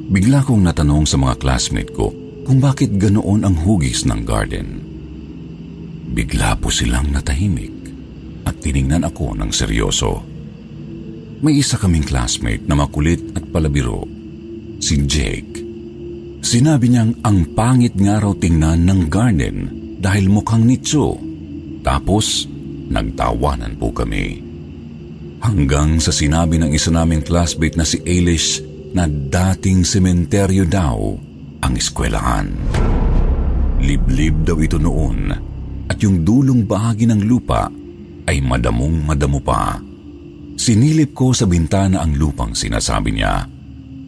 bigla 0.08 0.40
kong 0.48 0.64
natanong 0.64 1.04
sa 1.04 1.20
mga 1.20 1.36
classmate 1.36 1.92
ko 1.92 2.08
kung 2.48 2.56
bakit 2.56 2.96
ganoon 2.96 3.44
ang 3.44 3.52
hugis 3.68 4.08
ng 4.08 4.24
garden. 4.24 4.80
Bigla 6.16 6.56
po 6.56 6.72
silang 6.72 7.12
natahimik 7.12 7.92
at 8.48 8.56
tiningnan 8.64 9.04
ako 9.04 9.36
ng 9.36 9.52
seryoso. 9.52 10.35
May 11.36 11.60
isa 11.60 11.76
kaming 11.76 12.08
classmate 12.08 12.64
na 12.64 12.72
makulit 12.72 13.20
at 13.36 13.44
palabiro, 13.52 14.08
si 14.80 15.04
Jake. 15.04 15.60
Sinabi 16.40 16.88
niyang 16.88 17.12
ang 17.20 17.52
pangit 17.52 17.92
nga 17.92 18.16
raw 18.16 18.32
tingnan 18.32 18.88
ng 18.88 19.00
garden 19.12 19.56
dahil 20.00 20.32
mukhang 20.32 20.64
nitso. 20.64 21.20
Tapos, 21.84 22.48
nagtawanan 22.88 23.76
po 23.76 23.92
kami. 23.92 24.40
Hanggang 25.44 26.00
sa 26.00 26.08
sinabi 26.08 26.56
ng 26.56 26.72
isa 26.72 26.88
naming 26.88 27.20
classmate 27.20 27.76
na 27.76 27.84
si 27.84 28.00
Alice 28.00 28.64
na 28.96 29.04
dating 29.04 29.84
sementeryo 29.84 30.64
daw 30.64 31.20
ang 31.60 31.72
eskwelahan. 31.76 32.48
Liblib 33.76 34.40
daw 34.40 34.56
ito 34.56 34.80
noon 34.80 35.36
at 35.84 36.00
yung 36.00 36.24
dulong 36.24 36.64
bahagi 36.64 37.04
ng 37.04 37.20
lupa 37.28 37.68
ay 38.24 38.40
madamong 38.40 39.04
madamo 39.04 39.38
pa. 39.44 39.85
Sinilip 40.56 41.12
ko 41.12 41.36
sa 41.36 41.44
bintana 41.44 42.00
ang 42.00 42.16
lupang 42.16 42.56
sinasabi 42.56 43.12
niya. 43.12 43.44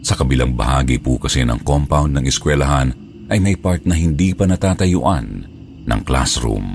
Sa 0.00 0.16
kabilang 0.16 0.56
bahagi 0.56 0.96
po 0.96 1.20
kasi 1.20 1.44
ng 1.44 1.60
compound 1.60 2.16
ng 2.16 2.24
eskwelahan 2.24 2.88
ay 3.28 3.38
may 3.38 3.54
part 3.60 3.84
na 3.84 3.92
hindi 3.92 4.32
pa 4.32 4.48
natatayuan 4.48 5.44
ng 5.84 6.00
classroom. 6.08 6.66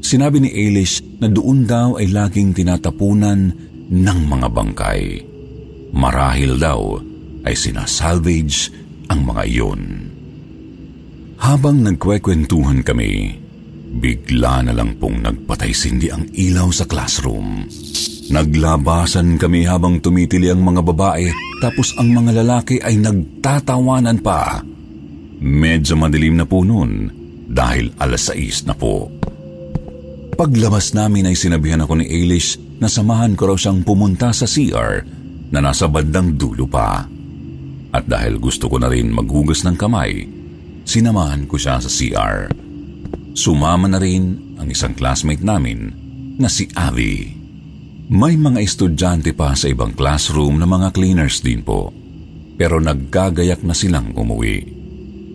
Sinabi 0.00 0.40
ni 0.40 0.48
Eilish 0.48 1.04
na 1.20 1.28
doon 1.28 1.68
daw 1.68 2.00
ay 2.00 2.08
laging 2.08 2.56
tinatapunan 2.56 3.52
ng 3.92 4.20
mga 4.24 4.48
bangkay. 4.48 5.02
Marahil 5.92 6.56
daw 6.56 6.96
ay 7.44 7.52
sinasalvage 7.52 8.72
ang 9.12 9.28
mga 9.28 9.42
iyon. 9.48 9.82
Habang 11.38 11.84
nagkwekwentuhan 11.84 12.80
kami, 12.80 13.36
bigla 14.00 14.64
na 14.64 14.72
lang 14.72 14.96
pong 14.96 15.20
nagpatay 15.22 15.72
sindi 15.76 16.08
ang 16.08 16.24
ilaw 16.32 16.72
sa 16.72 16.88
classroom. 16.88 17.68
Naglabasan 18.28 19.40
kami 19.40 19.64
habang 19.64 20.04
tumitili 20.04 20.52
ang 20.52 20.60
mga 20.60 20.84
babae 20.84 21.32
tapos 21.64 21.96
ang 21.96 22.12
mga 22.12 22.44
lalaki 22.44 22.76
ay 22.76 23.00
nagtatawanan 23.00 24.20
pa. 24.20 24.60
Medyo 25.40 25.96
madilim 25.96 26.36
na 26.36 26.44
po 26.44 26.60
noon 26.60 27.08
dahil 27.48 27.88
alas 27.96 28.28
6 28.28 28.68
na 28.68 28.74
po. 28.76 29.08
Paglabas 30.36 30.92
namin 30.92 31.32
ay 31.32 31.34
sinabihan 31.34 31.82
ako 31.82 31.98
ni 31.98 32.06
Eilish 32.06 32.60
na 32.78 32.86
samahan 32.86 33.34
ko 33.34 33.50
raw 33.50 33.56
siyang 33.58 33.82
pumunta 33.82 34.30
sa 34.30 34.46
CR 34.46 35.02
na 35.48 35.58
nasa 35.64 35.88
bandang 35.88 36.36
dulo 36.36 36.68
pa. 36.68 37.08
At 37.90 38.04
dahil 38.04 38.36
gusto 38.36 38.68
ko 38.68 38.76
na 38.76 38.92
rin 38.92 39.08
maghugas 39.08 39.64
ng 39.64 39.74
kamay, 39.74 40.28
sinamahan 40.84 41.48
ko 41.48 41.56
siya 41.56 41.80
sa 41.80 41.88
CR. 41.88 42.52
Sumama 43.32 43.88
na 43.88 43.98
rin 43.98 44.54
ang 44.60 44.68
isang 44.68 44.92
classmate 44.92 45.42
namin 45.42 45.90
na 46.36 46.46
si 46.46 46.68
Avi. 46.76 47.37
May 48.08 48.40
mga 48.40 48.64
estudyante 48.64 49.36
pa 49.36 49.52
sa 49.52 49.68
ibang 49.68 49.92
classroom 49.92 50.56
na 50.56 50.64
mga 50.64 50.96
cleaners 50.96 51.44
din 51.44 51.60
po. 51.60 51.92
Pero 52.56 52.80
nagkagayak 52.80 53.60
na 53.60 53.76
silang 53.76 54.16
umuwi. 54.16 54.64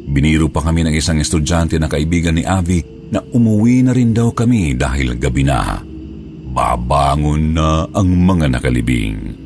Biniro 0.09 0.49
pa 0.49 0.65
kami 0.65 0.81
ng 0.81 0.97
isang 0.97 1.21
estudyante 1.21 1.77
na 1.77 1.85
kaibigan 1.85 2.33
ni 2.33 2.41
Avi 2.41 2.81
na 3.13 3.21
umuwi 3.21 3.85
na 3.85 3.93
rin 3.93 4.09
daw 4.09 4.33
kami 4.33 4.73
dahil 4.73 5.21
gabi 5.21 5.45
na. 5.45 5.85
Babangon 6.49 7.53
na 7.53 7.85
ang 7.93 8.09
mga 8.09 8.57
nakalibing. 8.57 9.37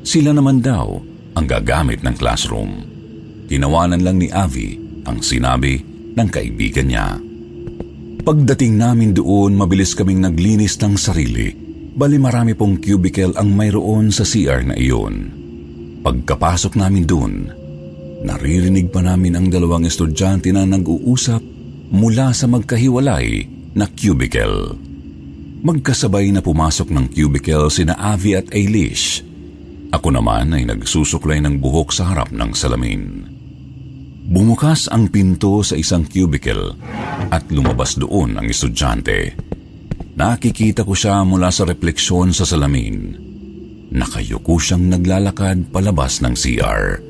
Sila 0.00 0.32
naman 0.32 0.64
daw 0.64 0.96
ang 1.36 1.44
gagamit 1.44 2.00
ng 2.00 2.16
classroom. 2.16 2.72
Tinawanan 3.52 4.00
lang 4.00 4.16
ni 4.16 4.32
Avi 4.32 4.80
ang 5.04 5.20
sinabi 5.20 5.76
ng 6.16 6.28
kaibigan 6.32 6.88
niya. 6.88 7.20
Pagdating 8.24 8.80
namin 8.80 9.12
doon, 9.12 9.60
mabilis 9.60 9.92
kaming 9.92 10.24
naglinis 10.24 10.80
ng 10.80 10.96
sarili 10.96 11.61
Bali 11.92 12.16
marami 12.16 12.56
pong 12.56 12.80
cubicle 12.80 13.36
ang 13.36 13.52
mayroon 13.52 14.08
sa 14.08 14.24
CR 14.24 14.64
na 14.64 14.72
iyon. 14.72 15.28
Pagkapasok 16.00 16.80
namin 16.80 17.04
doon, 17.04 17.52
naririnig 18.24 18.88
pa 18.88 19.04
namin 19.04 19.36
ang 19.36 19.52
dalawang 19.52 19.84
estudyante 19.84 20.48
na 20.56 20.64
nag-uusap 20.64 21.44
mula 21.92 22.32
sa 22.32 22.48
magkahiwalay 22.48 23.44
na 23.76 23.84
cubicle. 23.92 24.72
Magkasabay 25.62 26.32
na 26.32 26.40
pumasok 26.40 26.88
ng 26.88 27.12
cubicle 27.12 27.68
sina 27.68 27.92
Avi 28.00 28.40
at 28.40 28.48
Ailish. 28.56 29.20
Ako 29.92 30.16
naman 30.16 30.56
ay 30.56 30.64
nagsusuklay 30.64 31.44
ng 31.44 31.60
buhok 31.60 31.92
sa 31.92 32.08
harap 32.08 32.32
ng 32.32 32.56
salamin. 32.56 33.28
Bumukas 34.32 34.88
ang 34.88 35.12
pinto 35.12 35.60
sa 35.60 35.76
isang 35.76 36.08
cubicle 36.08 36.72
at 37.28 37.44
lumabas 37.52 38.00
doon 38.00 38.40
ang 38.40 38.48
estudyante. 38.48 39.36
Nakikita 40.22 40.86
ko 40.86 40.94
siya 40.94 41.26
mula 41.26 41.50
sa 41.50 41.66
refleksyon 41.66 42.30
sa 42.30 42.46
salamin. 42.46 43.18
Nakayuko 43.90 44.54
siyang 44.54 44.86
naglalakad 44.86 45.74
palabas 45.74 46.22
ng 46.22 46.38
CR. 46.38 47.02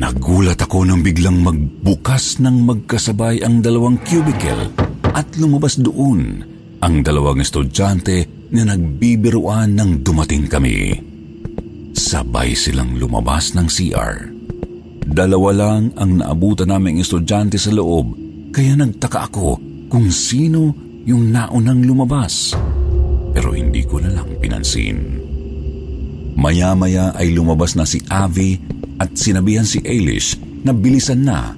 Nagulat 0.00 0.56
ako 0.64 0.88
nang 0.88 1.04
biglang 1.04 1.44
magbukas 1.44 2.40
ng 2.40 2.64
magkasabay 2.64 3.44
ang 3.44 3.60
dalawang 3.60 4.00
cubicle 4.00 4.72
at 5.12 5.28
lumabas 5.36 5.76
doon 5.76 6.40
ang 6.80 7.04
dalawang 7.04 7.44
estudyante 7.44 8.48
na 8.48 8.64
nagbibiruan 8.64 9.76
nang 9.76 10.00
dumating 10.00 10.48
kami. 10.48 10.96
Sabay 11.92 12.56
silang 12.56 12.96
lumabas 12.96 13.52
ng 13.52 13.68
CR. 13.68 14.16
Dalawa 15.04 15.50
lang 15.52 15.92
ang 16.00 16.24
naabutan 16.24 16.72
naming 16.72 16.96
estudyante 16.96 17.60
sa 17.60 17.76
loob 17.76 18.16
kaya 18.56 18.72
nagtaka 18.72 19.28
ako 19.28 19.60
kung 19.92 20.08
sino 20.08 20.88
yung 21.04 21.32
naunang 21.32 21.84
lumabas. 21.84 22.52
Pero 23.30 23.54
hindi 23.54 23.86
ko 23.86 24.02
na 24.02 24.10
lang 24.10 24.28
pinansin. 24.42 24.98
Maya-maya 26.34 27.12
ay 27.14 27.36
lumabas 27.36 27.76
na 27.76 27.84
si 27.84 28.00
Avi 28.08 28.58
at 28.98 29.14
sinabihan 29.16 29.64
si 29.64 29.80
Eilish 29.84 30.36
na 30.64 30.72
bilisan 30.72 31.22
na 31.24 31.52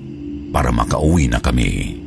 para 0.53 0.71
makauwi 0.75 1.31
na 1.31 1.39
kami. 1.39 1.99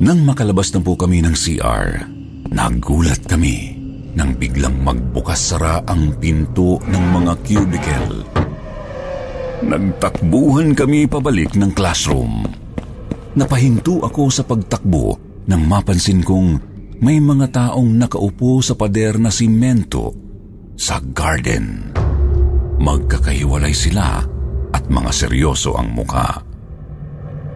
Nang 0.00 0.22
makalabas 0.26 0.74
na 0.74 0.80
po 0.82 0.98
kami 0.98 1.22
ng 1.24 1.34
CR, 1.34 2.04
nagulat 2.50 3.24
kami 3.24 3.78
nang 4.14 4.38
biglang 4.38 4.78
magbukas-sara 4.78 5.82
ang 5.90 6.14
pinto 6.22 6.78
ng 6.86 7.04
mga 7.10 7.32
cubicle. 7.42 8.16
Nagtakbuhan 9.64 10.76
kami 10.76 11.08
pabalik 11.10 11.56
ng 11.58 11.72
classroom. 11.74 12.46
Napahinto 13.34 14.04
ako 14.06 14.30
sa 14.30 14.46
pagtakbo 14.46 15.23
nang 15.48 15.62
mapansin 15.68 16.24
kong 16.24 16.60
may 17.04 17.20
mga 17.20 17.52
taong 17.52 17.90
nakaupo 18.00 18.64
sa 18.64 18.78
pader 18.78 19.20
na 19.20 19.28
simento 19.28 20.14
sa 20.74 20.98
garden. 21.00 21.92
Magkakahiwalay 22.80 23.72
sila 23.76 24.24
at 24.74 24.84
mga 24.88 25.10
seryoso 25.12 25.76
ang 25.76 25.92
mukha. 25.92 26.42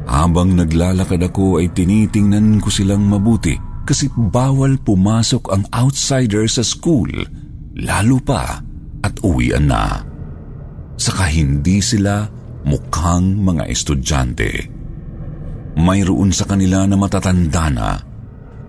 Habang 0.08 0.56
naglalakad 0.56 1.20
ako 1.20 1.60
ay 1.60 1.68
tinitingnan 1.72 2.64
ko 2.64 2.72
silang 2.72 3.04
mabuti 3.04 3.56
kasi 3.84 4.08
bawal 4.12 4.76
pumasok 4.80 5.52
ang 5.52 5.64
outsider 5.72 6.44
sa 6.48 6.64
school, 6.64 7.08
lalo 7.76 8.16
pa 8.20 8.60
at 9.04 9.14
uwian 9.24 9.68
na 9.68 10.08
saka 10.98 11.30
hindi 11.30 11.78
sila 11.78 12.26
mukhang 12.66 13.38
mga 13.38 13.70
estudyante. 13.70 14.77
Mayroon 15.78 16.34
sa 16.34 16.42
kanila 16.42 16.82
na 16.90 16.98
matatanda 16.98 17.70
na. 17.70 17.90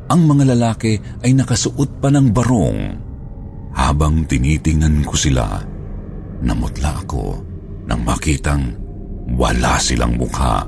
Ang 0.09 0.21
mga 0.29 0.53
lalaki 0.53 0.93
ay 1.25 1.33
nakasuot 1.33 1.97
pa 1.97 2.13
ng 2.13 2.29
barong. 2.29 2.79
Habang 3.73 4.25
tinitingnan 4.29 5.05
ko 5.05 5.13
sila, 5.17 5.61
namutla 6.45 7.01
ako 7.01 7.25
nang 7.89 8.01
makitang 8.05 8.77
wala 9.33 9.81
silang 9.81 10.17
mukha. 10.17 10.65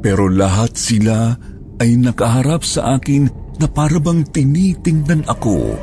Pero 0.00 0.32
lahat 0.32 0.76
sila 0.76 1.36
ay 1.80 1.96
nakaharap 1.96 2.64
sa 2.64 2.96
akin 2.96 3.28
na 3.60 3.68
parabang 3.68 4.24
tinitingnan 4.24 5.28
ako. 5.28 5.76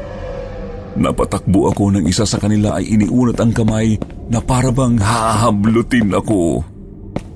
Napatakbo 0.98 1.70
ako 1.70 1.94
ng 1.94 2.10
isa 2.10 2.26
sa 2.26 2.42
kanila 2.42 2.82
ay 2.82 2.98
iniunat 2.98 3.38
ang 3.38 3.54
kamay 3.54 3.98
na 4.34 4.42
parabang 4.42 4.98
hahablutin 4.98 6.10
ako. 6.18 6.66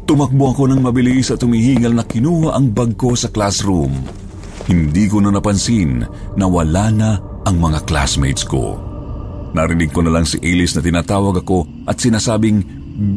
Tumakbo 0.01 0.49
ako 0.49 0.63
ng 0.73 0.81
mabilis 0.81 1.29
at 1.29 1.39
tumihingal 1.39 1.93
na 1.93 2.01
kinuha 2.01 2.57
ang 2.57 2.73
bag 2.73 2.97
ko 2.97 3.13
sa 3.13 3.29
classroom. 3.29 3.93
Hindi 4.65 5.05
ko 5.05 5.21
na 5.21 5.29
napansin 5.29 6.05
na 6.37 6.45
wala 6.49 6.89
na 6.89 7.09
ang 7.45 7.57
mga 7.61 7.85
classmates 7.85 8.45
ko. 8.45 8.77
Narinig 9.51 9.91
ko 9.91 10.01
na 10.01 10.13
lang 10.13 10.25
si 10.25 10.39
Alice 10.41 10.73
na 10.77 10.81
tinatawag 10.81 11.43
ako 11.43 11.85
at 11.85 11.99
sinasabing 12.01 12.63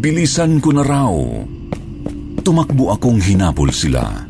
bilisan 0.00 0.58
ko 0.60 0.74
na 0.74 0.82
raw. 0.84 1.12
Tumakbo 2.44 2.92
akong 2.92 3.22
hinapol 3.22 3.72
sila. 3.72 4.28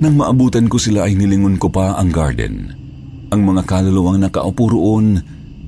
Nang 0.00 0.14
maabutan 0.16 0.70
ko 0.70 0.78
sila 0.78 1.10
ay 1.10 1.18
nilingon 1.18 1.58
ko 1.58 1.68
pa 1.72 1.98
ang 1.98 2.12
garden. 2.12 2.70
Ang 3.30 3.40
mga 3.46 3.62
kaluluwang 3.66 4.22
nakaupo 4.22 4.72
roon 4.72 5.18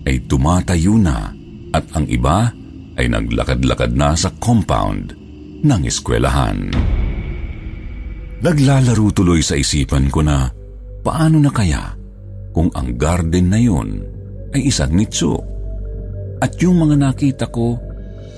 ay 0.07 0.23
tumatayo 0.27 0.99
na 0.99 1.31
at 1.73 1.85
ang 1.97 2.07
iba 2.07 2.51
ay 2.97 3.07
naglakad-lakad 3.09 3.97
na 3.97 4.13
sa 4.13 4.29
compound 4.37 5.22
ng 5.63 5.83
eskwelahan. 5.87 6.71
Naglalaro 8.43 9.07
tuloy 9.15 9.39
sa 9.39 9.55
isipan 9.55 10.11
ko 10.11 10.21
na 10.27 10.51
paano 11.07 11.39
na 11.39 11.51
kaya 11.55 11.95
kung 12.51 12.69
ang 12.75 12.99
garden 12.99 13.47
na 13.49 13.59
yun 13.63 14.03
ay 14.53 14.67
isang 14.69 14.91
nitso 14.93 15.39
at 16.43 16.59
yung 16.59 16.83
mga 16.83 16.99
nakita 16.99 17.47
ko 17.55 17.79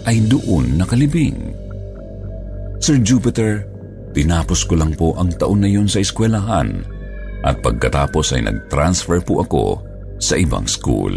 ay 0.05 0.21
doon 0.29 0.77
nakalibing. 0.77 1.57
Sir 2.85 3.01
Jupiter, 3.01 3.65
tinapos 4.13 4.69
ko 4.69 4.77
lang 4.77 4.93
po 4.93 5.17
ang 5.17 5.33
taon 5.33 5.65
na 5.65 5.71
yun 5.73 5.89
sa 5.89 6.05
eskwelahan 6.05 6.85
at 7.41 7.65
pagkatapos 7.65 8.37
ay 8.37 8.45
nag-transfer 8.45 9.25
po 9.25 9.41
ako 9.41 9.65
sa 10.21 10.37
ibang 10.37 10.69
school. 10.69 11.17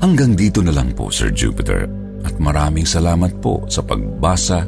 Hanggang 0.00 0.32
dito 0.32 0.64
na 0.64 0.72
lang 0.72 0.96
po, 0.96 1.12
Sir 1.12 1.28
Jupiter, 1.28 1.84
maraming 2.40 2.88
salamat 2.88 3.38
po 3.44 3.68
sa 3.68 3.84
pagbasa 3.84 4.64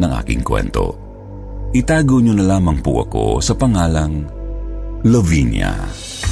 ng 0.00 0.10
aking 0.24 0.40
kwento. 0.40 0.96
Itago 1.76 2.20
niyo 2.20 2.36
na 2.36 2.56
lamang 2.56 2.80
po 2.80 3.04
ako 3.04 3.38
sa 3.44 3.52
pangalang 3.52 4.24
Lavinia. 5.04 5.72
Lavinia. 5.76 6.31